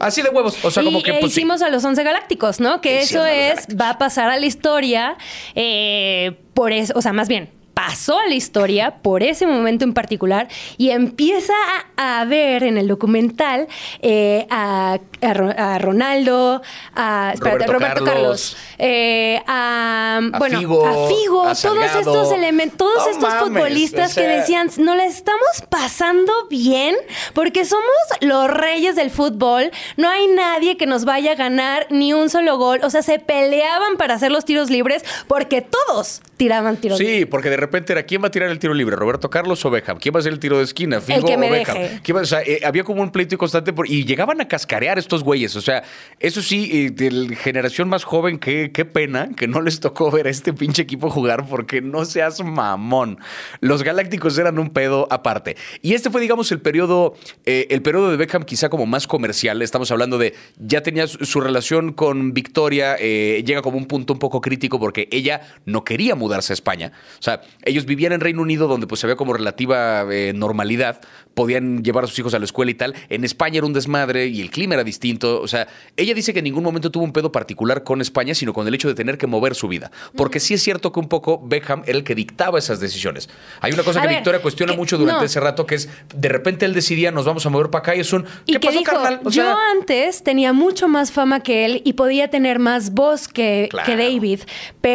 [0.01, 0.65] Así de huevos.
[0.65, 1.41] O sea, y como que e pues, sí.
[1.41, 2.81] hicimos a los Once Galácticos, ¿no?
[2.81, 5.17] Que eso es, va a pasar a la historia
[5.55, 9.95] eh, por eso, o sea, más bien, pasó a la historia por ese momento en
[9.95, 11.53] particular y empieza
[11.97, 13.67] a, a ver en el documental
[14.03, 16.63] eh, a, a Ro- a Ronaldo,
[16.95, 18.57] a espérate, Roberto Roberto, Carlos, Carlos.
[18.79, 24.23] eh, a, bueno, Figo, a Figo, todos estos elementos, todos estos mames, futbolistas o sea-
[24.23, 26.95] que decían, no la estamos pasando bien
[27.35, 27.85] porque somos
[28.21, 32.59] los reyes del fútbol, no hay nadie que nos vaya a ganar ni un solo
[32.59, 37.19] gol, o sea, se peleaban para hacer los tiros libres porque todos tiraban tiros libres.
[37.21, 38.95] Sí, porque de repente era ¿quién va a tirar el tiro libre?
[38.97, 39.99] ¿Roberto Carlos o Beckham?
[39.99, 41.01] ¿Quién va a hacer el tiro de esquina?
[41.01, 41.79] ¿Figo que me o Beckham?
[41.79, 42.01] deje.
[42.03, 44.99] ¿Quién va- o sea, eh, había como un pleito constante por- y llegaban a cascarear
[44.99, 45.57] estos güeyes.
[45.57, 45.83] O sea,
[46.21, 50.11] eso sí, eh, de la generación más joven, qué, qué pena que no les tocó
[50.11, 53.19] ver a este pinche equipo jugar porque no seas mamón.
[53.61, 55.57] Los Galácticos eran un pedo aparte.
[55.81, 57.15] Y este fue, digamos, el periodo,
[57.47, 59.63] eh, el periodo de Beckham quizá como más comercial.
[59.63, 64.19] Estamos hablando de, ya tenía su, su relación con Victoria, llega como un punto un
[64.19, 66.93] poco crítico porque ella no quería mudarse a España.
[67.19, 71.01] O sea, ellos vivían en Reino Unido donde pues había como relativa eh, normalidad,
[71.35, 72.95] podían llevar a sus hijos a la escuela y tal.
[73.09, 75.41] En España era un desmadre y el clima era distinto.
[75.41, 75.67] O sea,
[75.97, 78.75] ella dice que en ningún momento tuvo un pedo particular con España, sino con el
[78.75, 79.91] hecho de tener que mover su vida.
[80.17, 83.29] Porque sí es cierto que un poco Beckham era el que dictaba esas decisiones.
[83.61, 85.27] Hay una cosa A que ver, Victoria cuestiona que- mucho durante no.
[85.27, 88.01] ese rato, que es de repente él decidía nos vamos a mover para acá y
[88.01, 89.21] es un Y ¿qué que pasó, dijo, carnal?
[89.25, 93.29] O yo sea, antes tenía mucho más fama que él y podía tener más voz
[93.29, 93.87] que, Claro.
[93.87, 94.41] que David,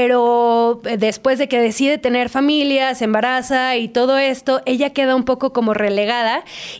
[0.02, 5.15] pero eh, después de que decide tener familia, se embaraza y todo esto, ella queda
[5.15, 6.26] un poco como relegada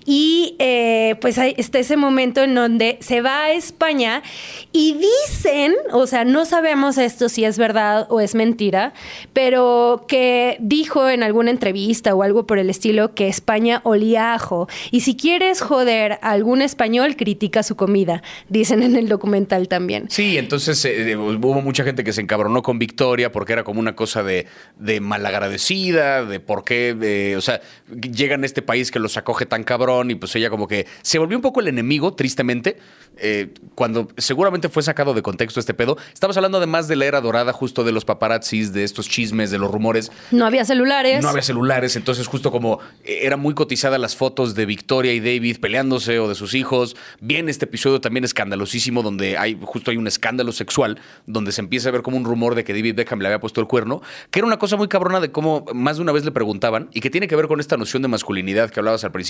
[0.06, 4.24] y eh, pues ahí está ese momento en donde se va a España
[4.72, 8.94] y dicen, o sea, no sabemos esto si es verdad o es mentira,
[9.34, 14.68] pero que dijo en alguna entrevista o algo por el estilo que España olía ajo.
[14.92, 20.10] Y si quieres joder a algún español, critica su comida, dicen en el documental también.
[20.10, 23.96] Sí, entonces eh, hubo mucha gente que se encabronó con Victoria porque era como una
[23.96, 29.18] cosa de, de malagradecida, de por qué, o sea, llegan a este país que los
[29.46, 32.78] tan cabrón y pues ella como que se volvió un poco el enemigo, tristemente,
[33.18, 35.98] eh, cuando seguramente fue sacado de contexto este pedo.
[36.14, 39.58] Estamos hablando además de la era dorada, justo de los paparazzis, de estos chismes, de
[39.58, 40.12] los rumores.
[40.32, 41.22] No había celulares.
[41.22, 45.20] No había celulares, entonces justo como eh, era muy cotizada las fotos de Victoria y
[45.20, 46.96] David peleándose o de sus hijos.
[47.20, 51.90] Viene este episodio también escandalosísimo donde hay justo hay un escándalo sexual donde se empieza
[51.90, 54.40] a ver como un rumor de que David Beckham le había puesto el cuerno, que
[54.40, 57.10] era una cosa muy cabrona de cómo más de una vez le preguntaban y que
[57.10, 59.27] tiene que ver con esta noción de masculinidad que hablabas al principio.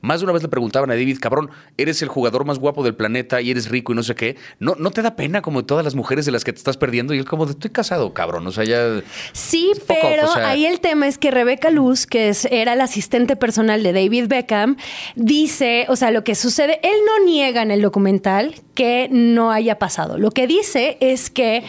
[0.00, 2.94] Más de una vez le preguntaban a David, cabrón, eres el jugador más guapo del
[2.94, 4.36] planeta y eres rico y no sé qué.
[4.58, 7.14] ¿No, no te da pena como todas las mujeres de las que te estás perdiendo?
[7.14, 8.46] Y él como de, estoy casado, cabrón.
[8.46, 9.02] O sea, ya...
[9.32, 12.74] Sí, off, pero o sea- ahí el tema es que Rebeca Luz, que es- era
[12.74, 14.76] la asistente personal de David Beckham,
[15.14, 19.78] dice, o sea, lo que sucede, él no niega en el documental que no haya
[19.78, 20.18] pasado.
[20.18, 21.64] Lo que dice es que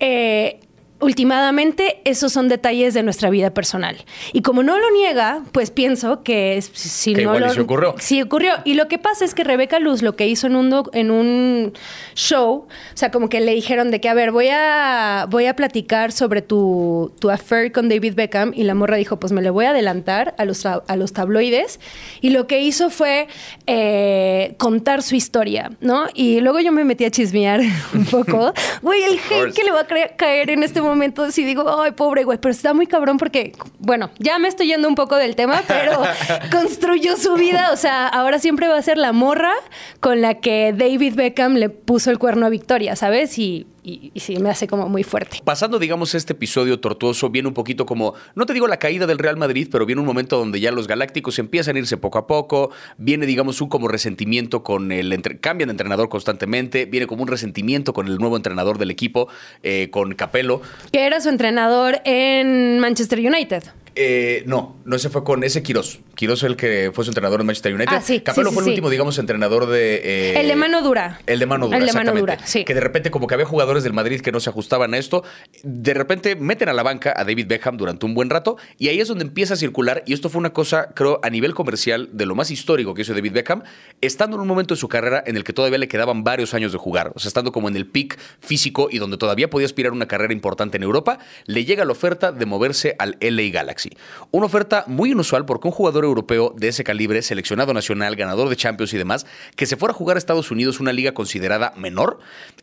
[0.00, 0.60] eh,
[1.02, 3.96] últimamente esos son detalles de nuestra vida personal.
[4.32, 7.60] Y como no lo niega, pues pienso que si Que no igual y lo sí
[7.60, 7.94] ocurrió.
[7.98, 8.52] Sí ocurrió.
[8.64, 11.72] Y lo que pasa es que Rebeca Luz lo que hizo en un en un
[12.14, 15.56] show, o sea, como que le dijeron de que a ver, voy a voy a
[15.56, 19.50] platicar sobre tu tu affair con David Beckham y la morra dijo, "Pues me le
[19.50, 21.80] voy a adelantar a los a los tabloides."
[22.20, 23.26] Y lo que hizo fue
[23.66, 26.06] eh, contar su historia, ¿no?
[26.14, 27.60] Y luego yo me metí a chismear
[27.92, 28.52] un poco.
[28.82, 29.86] Güey, el hate que le va a
[30.16, 30.91] caer en este momento
[31.30, 34.88] si digo, ay, pobre güey, pero está muy cabrón porque, bueno, ya me estoy yendo
[34.88, 36.02] un poco del tema, pero
[36.50, 39.52] construyó su vida, o sea, ahora siempre va a ser la morra
[40.00, 43.38] con la que David Beckham le puso el cuerno a Victoria, ¿sabes?
[43.38, 45.38] Y, y, y sí, me hace como muy fuerte.
[45.44, 49.18] Pasando, digamos, este episodio tortuoso, viene un poquito como, no te digo la caída del
[49.18, 52.26] Real Madrid, pero viene un momento donde ya los galácticos empiezan a irse poco a
[52.26, 57.22] poco, viene, digamos, un como resentimiento con el, entre- cambian de entrenador constantemente, viene como
[57.22, 59.28] un resentimiento con el nuevo entrenador del equipo,
[59.62, 60.62] eh, con Capello.
[60.92, 63.64] Que era su entrenador en Manchester United.
[63.94, 66.00] Eh, no, no se fue con ese Quirós.
[66.14, 67.96] Quirós fue el que fue su entrenador en Manchester United.
[67.96, 70.00] Ah, sí, Capello sí, sí, fue el último, digamos, entrenador de...
[70.04, 71.20] eh, el de mano dura.
[71.26, 72.64] El de mano dura, El de mano dura, sí.
[72.64, 75.24] Que de repente como que había jugadores del Madrid que no se ajustaban a esto.
[75.62, 79.00] De repente meten a la banca a David Beckham durante un buen rato y ahí
[79.00, 82.26] es donde empieza a circular y esto fue una cosa, creo, a nivel comercial de
[82.26, 83.62] lo más histórico que hizo David Beckham,
[84.00, 86.72] estando en un momento de su carrera en el que todavía le quedaban varios años
[86.72, 89.92] de jugar, o sea, estando como en el peak físico y donde todavía podía aspirar
[89.92, 93.81] una carrera importante en Europa, le llega la oferta de moverse al LA Galaxy.
[94.30, 98.56] Una oferta muy inusual porque un jugador europeo de ese calibre, seleccionado nacional, ganador de
[98.56, 102.18] Champions y demás, que se fuera a jugar a Estados Unidos, una liga considerada menor,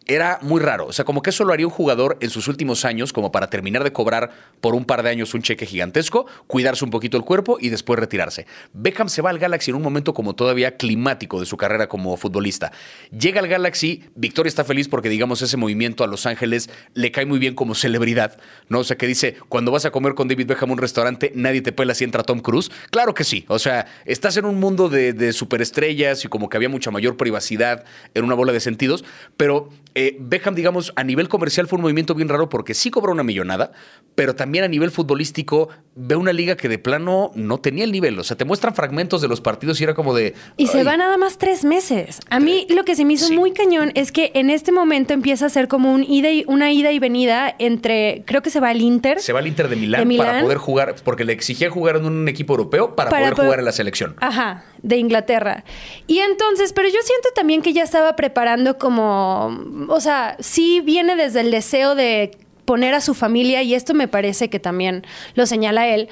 [0.06, 0.88] era muy raro.
[0.88, 3.50] O sea, como que eso lo haría un jugador en sus últimos años, como para
[3.50, 7.24] terminar de cobrar por un par de años un cheque gigantesco, cuidarse un poquito el
[7.24, 8.46] cuerpo y después retirarse.
[8.74, 12.16] Beckham se va al Galaxy en un momento como todavía climático de su carrera como
[12.18, 12.72] futbolista.
[13.12, 17.26] Llega al Galaxy, Victoria está feliz porque, digamos, ese movimiento a Los Ángeles le cae
[17.26, 18.80] muy bien como celebridad, ¿no?
[18.80, 21.72] O sea, que dice, cuando vas a comer con David Beckham un restaurante, nadie te
[21.72, 22.72] pela si entra Tom Cruise.
[22.92, 23.46] Claro que sí.
[23.48, 27.18] O sea, estás en un mundo de, de superestrellas y como que había mucha mayor
[27.18, 29.04] privacidad en una bola de sentidos,
[29.38, 33.12] pero eh, Beckham, digamos, a nivel comercial fue un movimiento bien raro porque sí cobró
[33.12, 33.72] una millonada,
[34.16, 38.18] pero también a nivel futbolístico ve una liga que de plano no tenía el nivel.
[38.20, 40.36] O sea, te muestran fragmentos de los partidos y era como de...
[40.58, 42.20] Y se va nada más tres meses.
[42.30, 43.36] A mí lo que se me hizo Sí.
[43.38, 46.72] muy cañón es que en este momento empieza a ser como un ida y, una
[46.72, 49.20] ida y venida entre, creo que se va al Inter.
[49.20, 50.28] Se va al Inter de Milán, De Milán.
[50.28, 53.48] para poder jugar, porque le exigía jugar en un equipo europeo para, Para poder poder-
[53.48, 54.16] jugar en la selección.
[54.20, 55.64] Ajá, de Inglaterra.
[56.08, 59.58] Y entonces, pero yo siento también que ya estaba preparando como,
[59.90, 62.32] o sea, sí viene desde el deseo de
[62.66, 66.08] poner a su familia, y esto me parece que también lo señala él,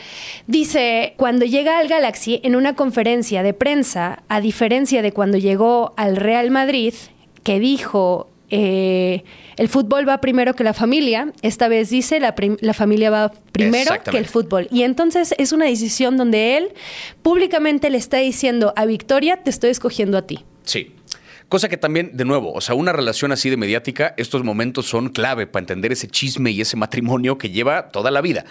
[0.47, 5.93] dice, cuando llega al Galaxy en una conferencia de prensa, a diferencia de cuando llegó
[5.97, 6.95] al Real Madrid,
[7.43, 9.23] que dijo, eh,
[9.57, 13.91] el fútbol va primero que la familia, esta vez dice, la, la familia va primero
[14.09, 14.67] que el fútbol.
[14.71, 16.69] Y entonces es una decisión donde él
[17.21, 20.45] públicamente le está diciendo a Victoria, te estoy escogiendo a ti.
[20.63, 20.91] Sí.
[21.49, 25.07] Cosa que también, de nuevo, o sea, una relación así de mediática, estos momentos son
[25.07, 28.43] clave para entender ese chisme y ese matrimonio que lleva toda la vida.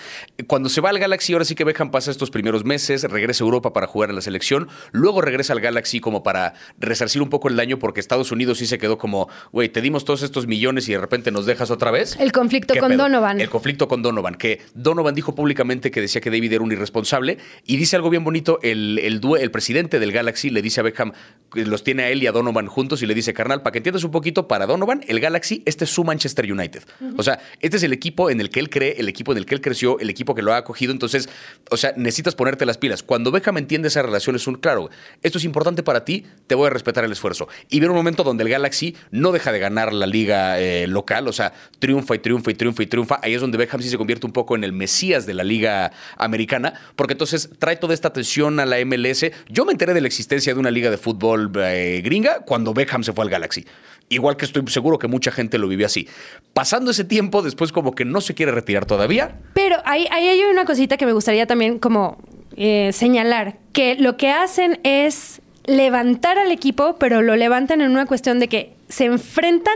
[0.47, 3.47] Cuando se va al Galaxy, ahora sí que Beckham pasa estos primeros meses, regresa a
[3.47, 7.49] Europa para jugar a la selección, luego regresa al Galaxy como para resarcir un poco
[7.49, 10.89] el daño porque Estados Unidos sí se quedó como, güey, te dimos todos estos millones
[10.89, 12.17] y de repente nos dejas otra vez.
[12.19, 13.03] El conflicto ¿Qué con pedo?
[13.03, 13.43] Donovan.
[13.43, 17.37] El conflicto con Donovan, que Donovan dijo públicamente que decía que David era un irresponsable
[17.67, 20.83] y dice algo bien bonito, el, el, due- el presidente del Galaxy le dice a
[20.83, 21.13] Beckham,
[21.53, 23.79] que los tiene a él y a Donovan juntos y le dice, carnal, para que
[23.79, 26.85] entiendas un poquito, para Donovan, el Galaxy, este es su Manchester United.
[27.17, 29.47] O sea, este es el equipo en el que él cree, el equipo en el
[29.47, 31.29] que él creció, el equipo que lo ha acogido, entonces,
[31.71, 33.03] o sea, necesitas ponerte las pilas.
[33.03, 34.89] Cuando Beckham entiende esa relación es un, claro,
[35.23, 37.49] esto es importante para ti, te voy a respetar el esfuerzo.
[37.69, 41.27] Y viene un momento donde el Galaxy no deja de ganar la liga eh, local,
[41.29, 43.21] o sea, triunfa y triunfa y triunfa y triunfa.
[43.23, 45.93] Ahí es donde Beckham sí se convierte un poco en el mesías de la liga
[46.17, 49.27] americana, porque entonces trae toda esta atención a la MLS.
[49.49, 53.03] Yo me enteré de la existencia de una liga de fútbol eh, gringa cuando Beckham
[53.03, 53.67] se fue al Galaxy.
[54.09, 56.07] Igual que estoy seguro que mucha gente lo vivió así.
[56.53, 59.41] Pasando ese tiempo, después como que no se quiere retirar todavía.
[59.55, 62.19] Pero ahí, hay una cosita que me gustaría también como
[62.57, 68.07] eh, señalar, que lo que hacen es levantar al equipo, pero lo levantan en una
[68.07, 69.75] cuestión de que se enfrentan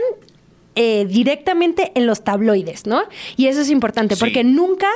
[0.75, 3.01] eh, directamente en los tabloides, ¿no?
[3.37, 4.19] Y eso es importante, Sí.
[4.19, 4.87] porque nunca,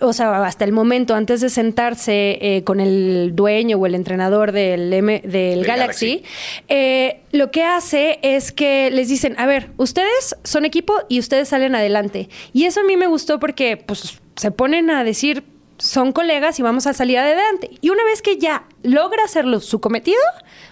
[0.00, 4.52] o sea, hasta el momento, antes de sentarse eh, con el dueño o el entrenador
[4.52, 6.22] del, M- del Galaxy.
[6.68, 11.48] eh, lo que hace es que les dicen, a ver, ustedes son equipo y ustedes
[11.48, 12.28] salen adelante.
[12.52, 15.42] Y eso a mí me gustó porque pues se ponen a decir,
[15.78, 17.70] son colegas y vamos a salir adelante.
[17.80, 20.20] Y una vez que ya logra hacerlo su cometido,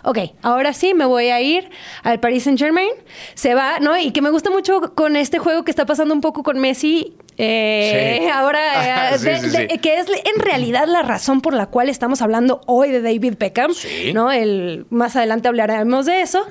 [0.02, 1.68] ok, ahora sí me voy a ir
[2.02, 2.90] al Paris Saint Germain,
[3.34, 3.96] se va, ¿no?
[3.98, 7.14] Y que me gusta mucho con este juego que está pasando un poco con Messi,
[7.36, 8.28] Eh, Sí.
[8.32, 9.78] Ahora, eh, Sí, de- sí, de- sí.
[9.78, 13.74] que es en realidad la razón por la cual estamos hablando hoy de David Beckham.
[13.74, 14.12] Sí.
[14.12, 14.30] ¿no?
[14.30, 16.46] El, más adelante hablaremos de eso.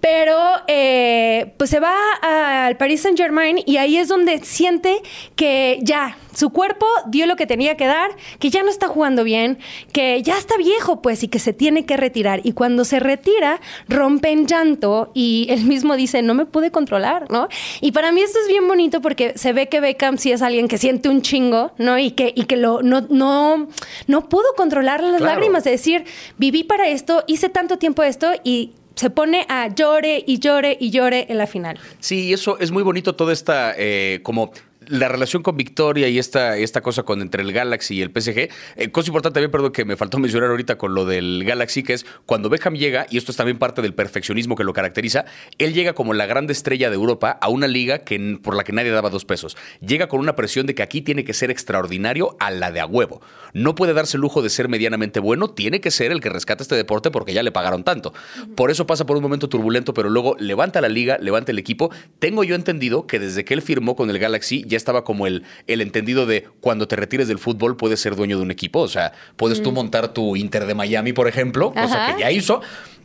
[0.00, 5.00] Pero eh, pues se va al Paris Saint Germain y ahí es donde siente
[5.36, 9.24] que ya su cuerpo dio lo que tenía que dar, que ya no está jugando
[9.24, 9.58] bien,
[9.92, 12.42] que ya está viejo, pues, y que se tiene que retirar.
[12.44, 17.30] Y cuando se retira, rompe en llanto y él mismo dice, no me pude controlar,
[17.30, 17.48] ¿no?
[17.80, 20.68] Y para mí esto es bien bonito porque se ve que Beckham sí es alguien
[20.68, 21.98] que siente un chingo, ¿no?
[21.98, 23.68] Y que, y que lo, no, no,
[24.06, 25.32] no pudo controlar las Claro.
[25.34, 26.04] lágrimas, de decir,
[26.36, 30.90] viví para esto, hice tanto tiempo esto y se pone a llore y llore y
[30.90, 31.78] llore en la final.
[32.00, 34.52] Sí, y eso es muy bonito, toda esta, eh, como
[34.88, 38.48] la relación con Victoria y esta, esta cosa con entre el Galaxy y el PSG.
[38.76, 41.94] Eh, cosa importante también, perdón, que me faltó mencionar ahorita con lo del Galaxy, que
[41.94, 45.24] es cuando Beckham llega, y esto es también parte del perfeccionismo que lo caracteriza,
[45.58, 48.72] él llega como la grande estrella de Europa a una liga que, por la que
[48.72, 49.56] nadie daba dos pesos.
[49.80, 52.86] Llega con una presión de que aquí tiene que ser extraordinario a la de a
[52.86, 53.20] huevo.
[53.52, 56.62] No puede darse el lujo de ser medianamente bueno, tiene que ser el que rescata
[56.62, 58.12] este deporte porque ya le pagaron tanto.
[58.54, 61.90] Por eso pasa por un momento turbulento, pero luego levanta la liga, levanta el equipo.
[62.18, 65.44] Tengo yo entendido que desde que él firmó con el Galaxy ya estaba como el,
[65.66, 68.80] el entendido de cuando te retires del fútbol puedes ser dueño de un equipo.
[68.80, 72.60] O sea, puedes tú montar tu Inter de Miami, por ejemplo, cosa que ya hizo.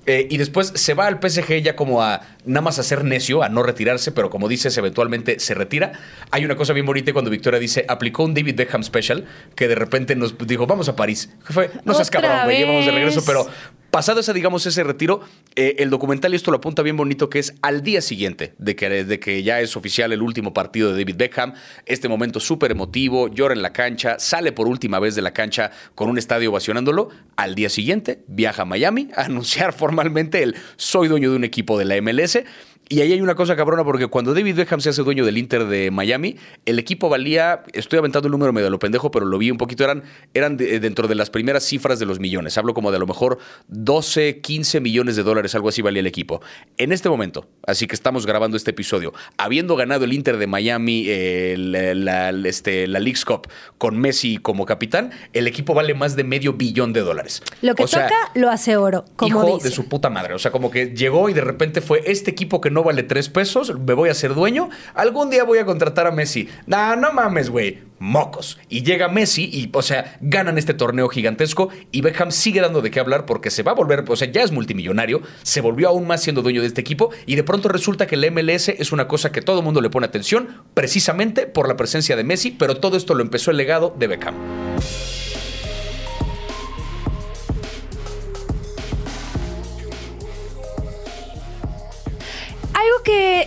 [0.08, 3.44] Eh, y después se va al PSG ya como a nada más a ser necio,
[3.44, 5.92] a no retirarse, pero como dices, eventualmente se retira.
[6.32, 9.76] Hay una cosa bien bonita cuando Victoria dice, aplicó un David Beckham special, que de
[9.76, 11.30] repente nos dijo, vamos a París.
[11.86, 13.48] No seas cabrón, güey, ya vamos de regreso, pero
[13.92, 15.22] pasado ese, digamos, ese retiro,
[15.56, 18.76] eh, el documental, y esto lo apunta bien bonito, que es al día siguiente de
[18.76, 21.54] que, de que ya es oficial el último partido de David Beckham,
[21.86, 25.72] este momento súper emotivo, llora en la cancha, sale por última vez de la cancha
[25.94, 31.08] con un estadio ovacionándolo, al día siguiente viaja a Miami a anunciar formalmente el soy
[31.08, 32.40] dueño de un equipo de la MLS.
[32.92, 35.66] Y ahí hay una cosa cabrona, porque cuando David Beckham se hace dueño del Inter
[35.66, 39.38] de Miami, el equipo valía, estoy aventando el número medio a lo pendejo, pero lo
[39.38, 42.58] vi un poquito, eran, eran de- dentro de las primeras cifras de los millones.
[42.58, 43.38] Hablo como de a lo mejor
[43.70, 46.42] 12, 15 millones de dólares, algo así valía el equipo.
[46.78, 51.06] En este momento, así que estamos grabando este episodio, habiendo ganado el Inter de Miami
[51.08, 56.16] eh, la, la- este, la League's Cup con Messi como capitán, el equipo vale más
[56.18, 57.42] de medio billón de dólares.
[57.62, 59.70] Lo que O sea, toca, lo hace oro, como hijo dice.
[59.70, 60.34] de su puta madre.
[60.34, 63.30] O sea, como que llegó y de repente fue este equipo que no vale tres
[63.30, 64.70] pesos, me voy a hacer dueño.
[64.94, 66.48] Algún día voy a contratar a Messi.
[66.66, 67.92] Nah, no mames, güey.
[68.00, 68.58] Mocos.
[68.68, 72.90] Y llega Messi y, o sea, ganan este torneo gigantesco y Beckham sigue dando de
[72.90, 76.08] qué hablar porque se va a volver, o sea, ya es multimillonario, se volvió aún
[76.08, 79.08] más siendo dueño de este equipo y de pronto resulta que el MLS es una
[79.08, 82.78] cosa que todo el mundo le pone atención precisamente por la presencia de Messi, pero
[82.78, 84.34] todo esto lo empezó el legado de Beckham.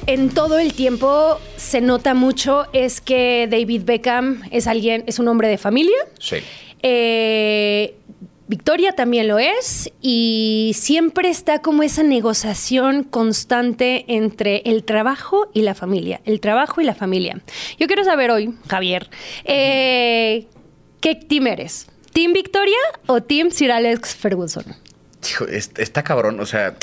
[0.06, 5.28] En todo el tiempo se nota mucho es que David Beckham es alguien, es un
[5.28, 5.96] hombre de familia.
[6.18, 6.36] Sí.
[6.82, 7.94] Eh,
[8.46, 15.62] Victoria también lo es y siempre está como esa negociación constante entre el trabajo y
[15.62, 17.40] la familia, el trabajo y la familia.
[17.78, 19.08] Yo quiero saber hoy, Javier,
[19.44, 20.46] eh,
[21.00, 21.86] ¿qué team eres?
[22.12, 24.64] ¿Team Victoria o Team Sir Alex Ferguson?
[25.26, 26.76] Hijo, está cabrón, o sea,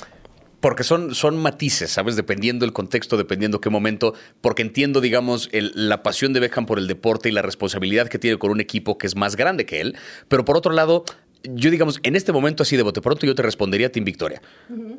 [0.62, 2.15] porque son, son matices, ¿sabes?
[2.15, 6.80] Dependiendo el contexto, dependiendo qué momento, porque entiendo, digamos, el- la pasión de Beckham por
[6.80, 9.82] el deporte y la responsabilidad que tiene con un equipo que es más grande que
[9.82, 9.97] él,
[10.30, 11.04] pero por otro lado...
[11.43, 14.43] Yo, digamos, en este momento así de bote pronto, yo te respondería Team Victoria.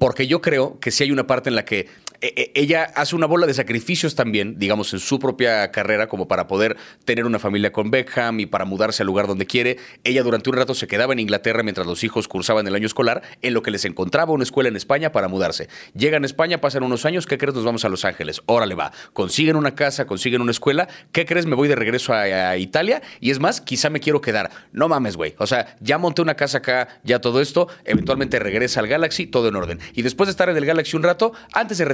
[0.00, 1.86] Porque yo creo que sí hay una parte en la que
[2.22, 6.76] ella hace una bola de sacrificios también, digamos, en su propia carrera, como para poder
[7.04, 9.78] tener una familia con Beckham y para mudarse al lugar donde quiere.
[10.04, 13.22] Ella durante un rato se quedaba en Inglaterra mientras los hijos cursaban el año escolar,
[13.42, 15.68] en lo que les encontraba una escuela en España para mudarse.
[15.94, 17.54] Llegan a España, pasan unos años, ¿qué crees?
[17.54, 18.40] Nos vamos a Los Ángeles.
[18.46, 18.92] Órale va.
[19.12, 20.88] Consiguen una casa, consiguen una escuela.
[21.10, 21.46] ¿Qué crees?
[21.46, 24.50] Me voy de regreso a, a Italia y es más, quizá me quiero quedar.
[24.72, 25.34] No mames, güey.
[25.38, 29.48] O sea, ya monté una casa acá, ya todo esto, eventualmente regresa al Galaxy, todo
[29.48, 29.80] en orden.
[29.94, 31.84] Y después de estar en el Galaxy un rato, antes de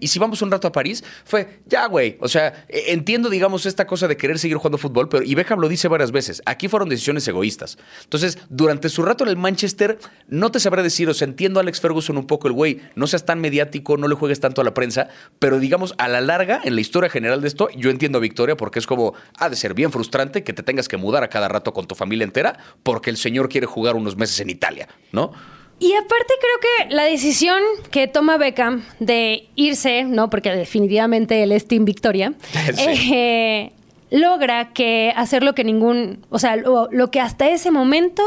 [0.00, 2.16] y si vamos un rato a París, fue, ya, güey.
[2.20, 5.60] O sea, eh, entiendo, digamos, esta cosa de querer seguir jugando fútbol, pero, y Beckham
[5.60, 7.78] lo dice varias veces, aquí fueron decisiones egoístas.
[8.04, 11.62] Entonces, durante su rato en el Manchester, no te sabré decir, o sea, entiendo a
[11.62, 14.64] Alex Ferguson un poco el güey, no seas tan mediático, no le juegues tanto a
[14.64, 18.18] la prensa, pero digamos, a la larga, en la historia general de esto, yo entiendo
[18.18, 21.22] a Victoria porque es como, ha de ser bien frustrante que te tengas que mudar
[21.22, 24.50] a cada rato con tu familia entera porque el señor quiere jugar unos meses en
[24.50, 25.32] Italia, ¿no?
[25.80, 27.60] Y aparte creo que la decisión
[27.90, 30.28] que toma Beckham de irse, ¿no?
[30.28, 32.32] Porque definitivamente él es Team Victoria,
[32.74, 33.12] Sí.
[33.14, 33.72] eh,
[34.10, 38.22] logra que hacer lo que ningún, o sea, lo, lo que hasta ese momento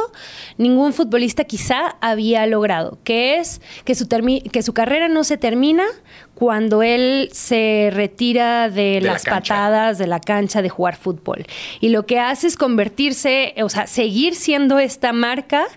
[0.58, 5.84] ningún futbolista quizá había logrado, que es que su, que su carrera no se termina
[6.42, 11.46] cuando él se retira de, la las patadas de la cancha de jugar fútbol.
[11.82, 15.68] Y lo que hace es convertirse, o sea, seguir siendo esta marca,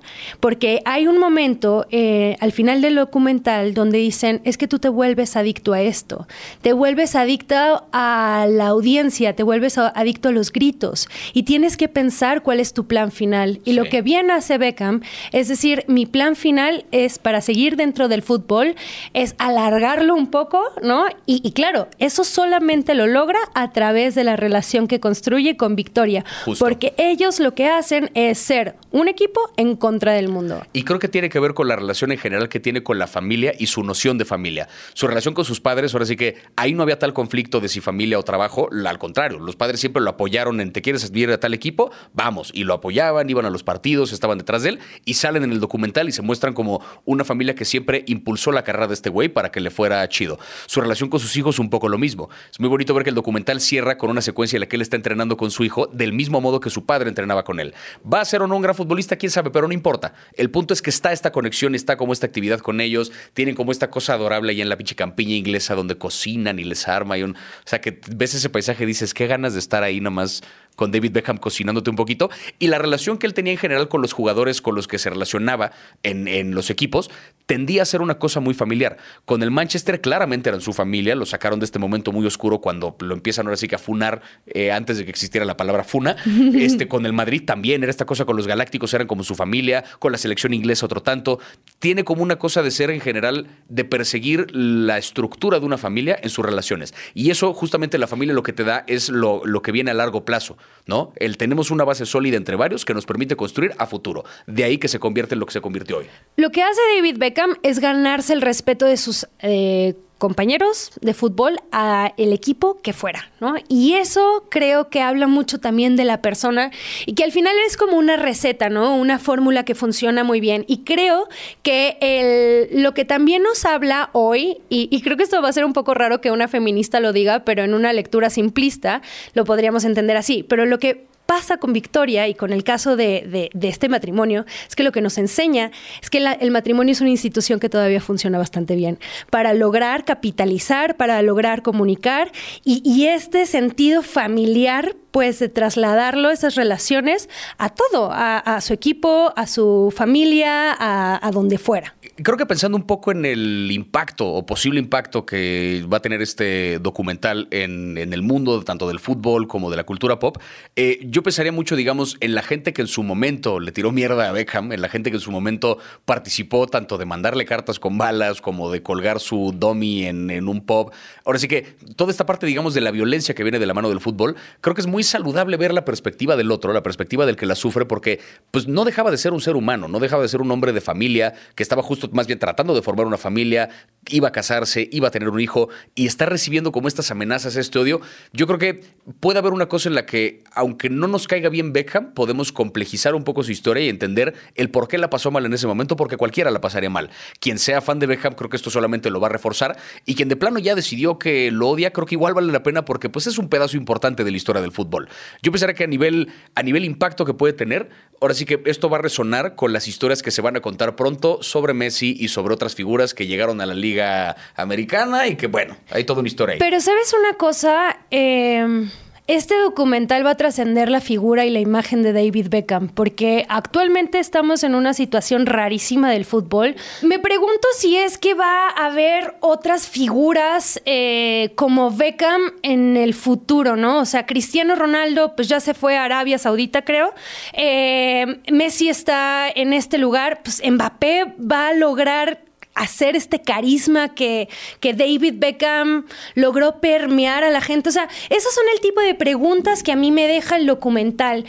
[0.41, 4.89] porque hay un momento eh, al final del documental donde dicen, es que tú te
[4.89, 6.27] vuelves adicto a esto,
[6.63, 11.91] te vuelves adicto a la audiencia, te vuelves adicto a los gritos y tienes que
[11.91, 13.61] pensar cuál es tu plan final.
[13.67, 15.03] Y lo que bien hace Beckham
[15.33, 18.77] es decir, mi plan final es para seguir dentro del fútbol,
[19.13, 21.07] es alargarlo un poco, ¿no?
[21.27, 25.77] Y, y claro, eso solamente lo logra a través de la relación que construye con
[25.77, 26.65] Victoria, Justo.
[26.65, 30.63] porque ellos lo que hacen es ser un equipo en contra del mundo.
[30.73, 33.07] Y creo que tiene que ver con la relación en general que tiene con la
[33.07, 34.69] familia y su noción de familia.
[34.93, 37.81] Su relación con sus padres, ahora sí que ahí no había tal conflicto de si
[37.81, 41.39] familia o trabajo, al contrario, los padres siempre lo apoyaron en te quieres ir a
[41.39, 45.15] tal equipo, vamos, y lo apoyaban, iban a los partidos, estaban detrás de él y
[45.15, 48.89] salen en el documental y se muestran como una familia que siempre impulsó la carrera
[48.89, 50.39] de este güey para que le fuera chido.
[50.67, 52.29] Su relación con sus hijos un poco lo mismo.
[52.51, 54.83] Es muy bonito ver que el documental cierra con una secuencia en la que él
[54.83, 57.75] está entrenando con su hijo del mismo modo que su padre entrenaba con él.
[58.11, 59.17] ¿Va a ser o no un gran futbolista?
[59.17, 59.51] ¿Quién sabe?
[59.51, 60.15] Pero no importa.
[60.35, 63.73] El punto es que está esta conexión, está como esta actividad con ellos, tienen como
[63.73, 67.23] esta cosa adorable ahí en la pinche campiña inglesa donde cocinan y les arma y
[67.23, 67.33] un...
[67.33, 70.43] O sea, que ves ese paisaje y dices, qué ganas de estar ahí nomás
[70.77, 72.31] con David Beckham cocinándote un poquito.
[72.59, 75.11] Y la relación que él tenía en general con los jugadores con los que se
[75.11, 75.73] relacionaba
[76.03, 77.11] en, en los equipos
[77.47, 78.97] tendía a ser una cosa muy familiar.
[79.25, 82.97] Con el Manchester claramente eran su familia, lo sacaron de este momento muy oscuro cuando
[83.01, 86.17] lo empiezan ahora sí que a funar eh, antes de que existiera la palabra funa.
[86.55, 89.85] este, con el Madrid también era esta cosa con los Galácticos, eran como su familia,
[89.99, 91.39] con la selección inglesa otro tanto.
[91.79, 96.19] Tiene como una cosa de ser en general de perseguir la estructura de una familia
[96.23, 96.95] en sus relaciones.
[97.13, 99.95] Y eso justamente la familia lo que te da es lo, lo que viene a
[99.95, 100.57] largo plazo,
[100.87, 101.13] ¿no?
[101.17, 104.25] El tenemos una base sólida entre varios que nos permite construir a futuro.
[104.47, 106.07] De ahí que se convierte en lo que se convirtió hoy.
[106.37, 109.95] Lo que hace David Beckham es ganarse el respeto de sus eh,
[110.25, 113.57] compañeros de fútbol a el equipo que fuera, ¿no?
[113.69, 116.71] Y eso creo que habla mucho también de la persona
[117.05, 118.97] y que al final es como una receta, ¿no?
[118.97, 120.65] Una fórmula que funciona muy bien.
[120.67, 121.29] Y creo
[121.63, 125.53] que el, lo que también nos habla hoy, y, y creo que esto va a
[125.53, 129.03] ser un poco raro que una feminista lo diga, pero en una lectura simplista
[129.35, 133.51] lo podríamos entender así, pero lo que pasa con Victoria y con el caso de,
[133.61, 135.71] este matrimonio es que lo que nos enseña
[136.03, 138.99] es que el matrimonio es una institución que todavía funciona bastante bien
[139.31, 142.33] para lograr capitalizar, para lograr comunicar
[142.65, 149.47] y, este sentido familiar pues de trasladarlo, esas relaciones, a todo, a, su equipo, a
[149.47, 151.95] su familia, a donde fuera.
[152.23, 156.23] Creo que pensando un poco en el impacto o posible impacto que va a tener
[156.23, 160.39] este documental en, en el mundo, tanto del fútbol como de la cultura pop,
[160.77, 164.29] eh, yo pensaría mucho, digamos, en la gente que en su momento le tiró mierda
[164.29, 167.99] a Beckham, en la gente que en su momento participó tanto de mandarle cartas con
[167.99, 170.93] balas como de colgar su dummy en, en un pub.
[171.25, 171.63] Ahora sí que
[171.97, 174.77] toda esta parte, digamos, de la violencia que viene de la mano del fútbol, creo
[174.77, 177.87] que es muy saludable ver la perspectiva del otro, la perspectiva del que la sufre,
[177.87, 178.21] porque
[178.53, 180.81] pues no dejaba de ser un ser humano, no dejaba de ser un hombre de
[180.81, 183.71] familia que estaba justo más bien tratando de formar una familia,
[184.11, 187.79] iba a casarse, iba a tener un hijo y está recibiendo como estas amenazas, este
[187.79, 188.01] odio.
[188.33, 188.85] Yo creo que
[189.21, 193.15] puede haber una cosa en la que, aunque no nos caiga bien Beckham, podemos complejizar
[193.15, 195.97] un poco su historia y entender el por qué la pasó mal en ese momento,
[195.97, 197.11] porque cualquiera la pasaría mal.
[197.41, 199.77] Quien sea fan de Beckham, creo que esto solamente lo va a reforzar.
[200.05, 202.85] Y quien de plano ya decidió que lo odia, creo que igual vale la pena
[202.85, 205.09] porque pues es un pedazo importante de la historia del fútbol.
[205.43, 207.91] Yo pensaría que a nivel, a nivel impacto que puede tener,
[208.21, 210.97] ahora sí que esto va a resonar con las historias que se van a contar
[210.97, 215.47] pronto sobre Messi y sobre otras figuras que llegaron a la liga americana y que
[215.47, 216.59] bueno, hay toda una historia ahí.
[216.59, 218.87] Pero sabes una cosa, Eh,
[219.27, 224.19] este documental va a trascender la figura y la imagen de David Beckham, porque actualmente
[224.19, 226.77] estamos en una situación rarísima del fútbol.
[227.01, 233.15] Me pregunto si es que va a haber otras figuras eh, como Beckham en el
[233.15, 234.01] futuro, ¿no?
[234.01, 237.15] O sea, Cristiano Ronaldo, pues ya se fue a Arabia Saudita, creo.
[237.55, 242.43] Eh, Messi está en este lugar, pues Mbappé va a lograr
[242.75, 244.49] hacer este carisma que,
[244.81, 247.89] que David Beckham logró permear a la gente.
[247.89, 251.45] O sea, esos son el tipo de preguntas que a mí me deja el documental.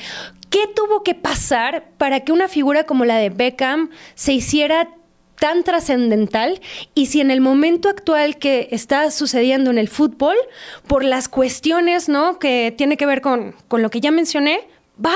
[0.49, 4.89] ¿Qué tuvo que pasar para que una figura como la de Beckham se hiciera
[5.39, 6.61] tan trascendental
[6.93, 10.36] y si en el momento actual que está sucediendo en el fútbol,
[10.88, 12.39] por las cuestiones ¿no?
[12.39, 14.67] que tiene que ver con, con lo que ya mencioné,
[15.03, 15.15] va,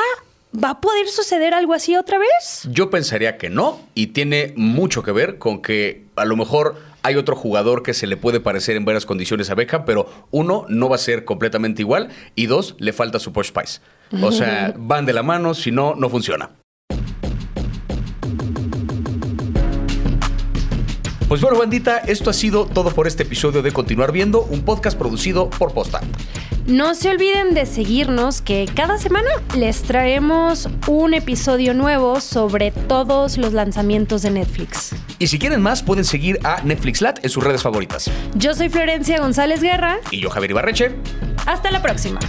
[0.53, 2.67] va a poder suceder algo así otra vez?
[2.69, 7.15] Yo pensaría que no, y tiene mucho que ver con que a lo mejor hay
[7.15, 10.89] otro jugador que se le puede parecer en varias condiciones a Beckham, pero uno, no
[10.89, 13.79] va a ser completamente igual, y dos, le falta su Posh Spice.
[14.21, 16.58] O sea, van de la mano, si no, no funciona.
[21.29, 24.97] Pues bueno, bandita, esto ha sido todo por este episodio de Continuar Viendo, un podcast
[24.97, 26.01] producido por Posta.
[26.65, 33.37] No se olviden de seguirnos que cada semana les traemos un episodio nuevo sobre todos
[33.37, 34.95] los lanzamientos de Netflix.
[35.19, 38.09] Y si quieren más, pueden seguir a Netflixlat en sus redes favoritas.
[38.33, 39.99] Yo soy Florencia González Guerra.
[40.09, 40.95] Y yo, Javier Ibarreche.
[41.45, 42.19] Hasta la próxima.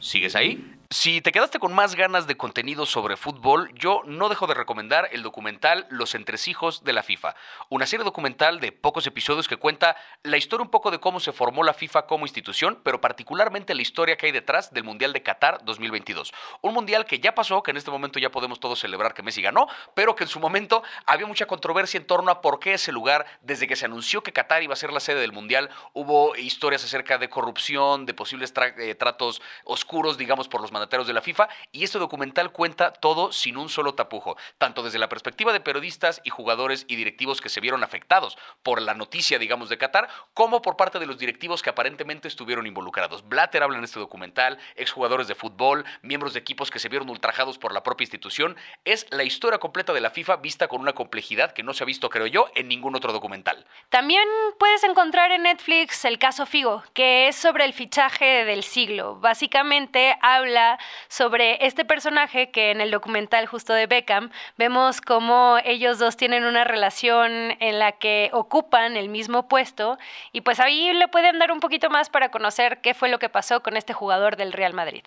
[0.00, 0.73] ¿Sigues ahí?
[0.94, 5.08] Si te quedaste con más ganas de contenido sobre fútbol, yo no dejo de recomendar
[5.10, 7.34] el documental Los entresijos de la FIFA,
[7.68, 11.32] una serie documental de pocos episodios que cuenta la historia un poco de cómo se
[11.32, 15.24] formó la FIFA como institución, pero particularmente la historia que hay detrás del Mundial de
[15.24, 16.32] Qatar 2022.
[16.62, 19.42] Un mundial que ya pasó, que en este momento ya podemos todos celebrar que Messi
[19.42, 22.92] ganó, pero que en su momento había mucha controversia en torno a por qué ese
[22.92, 26.36] lugar, desde que se anunció que Qatar iba a ser la sede del mundial, hubo
[26.36, 31.22] historias acerca de corrupción, de posibles eh, tratos oscuros, digamos, por los mandatarios de la
[31.22, 35.60] FIFA, y este documental cuenta todo sin un solo tapujo, tanto desde la perspectiva de
[35.60, 40.08] periodistas y jugadores y directivos que se vieron afectados por la noticia, digamos, de Qatar,
[40.34, 43.28] como por parte de los directivos que aparentemente estuvieron involucrados.
[43.28, 47.58] Blatter habla en este documental, exjugadores de fútbol, miembros de equipos que se vieron ultrajados
[47.58, 48.56] por la propia institución.
[48.84, 51.86] Es la historia completa de la FIFA vista con una complejidad que no se ha
[51.86, 53.66] visto, creo yo, en ningún otro documental.
[53.88, 54.28] También
[54.58, 59.16] puedes encontrar en Netflix el caso Figo, que es sobre el fichaje del siglo.
[59.16, 60.73] Básicamente habla
[61.08, 66.44] sobre este personaje que en el documental justo de Beckham vemos cómo ellos dos tienen
[66.44, 69.98] una relación en la que ocupan el mismo puesto
[70.32, 73.28] y pues ahí le pueden dar un poquito más para conocer qué fue lo que
[73.28, 75.04] pasó con este jugador del Real Madrid.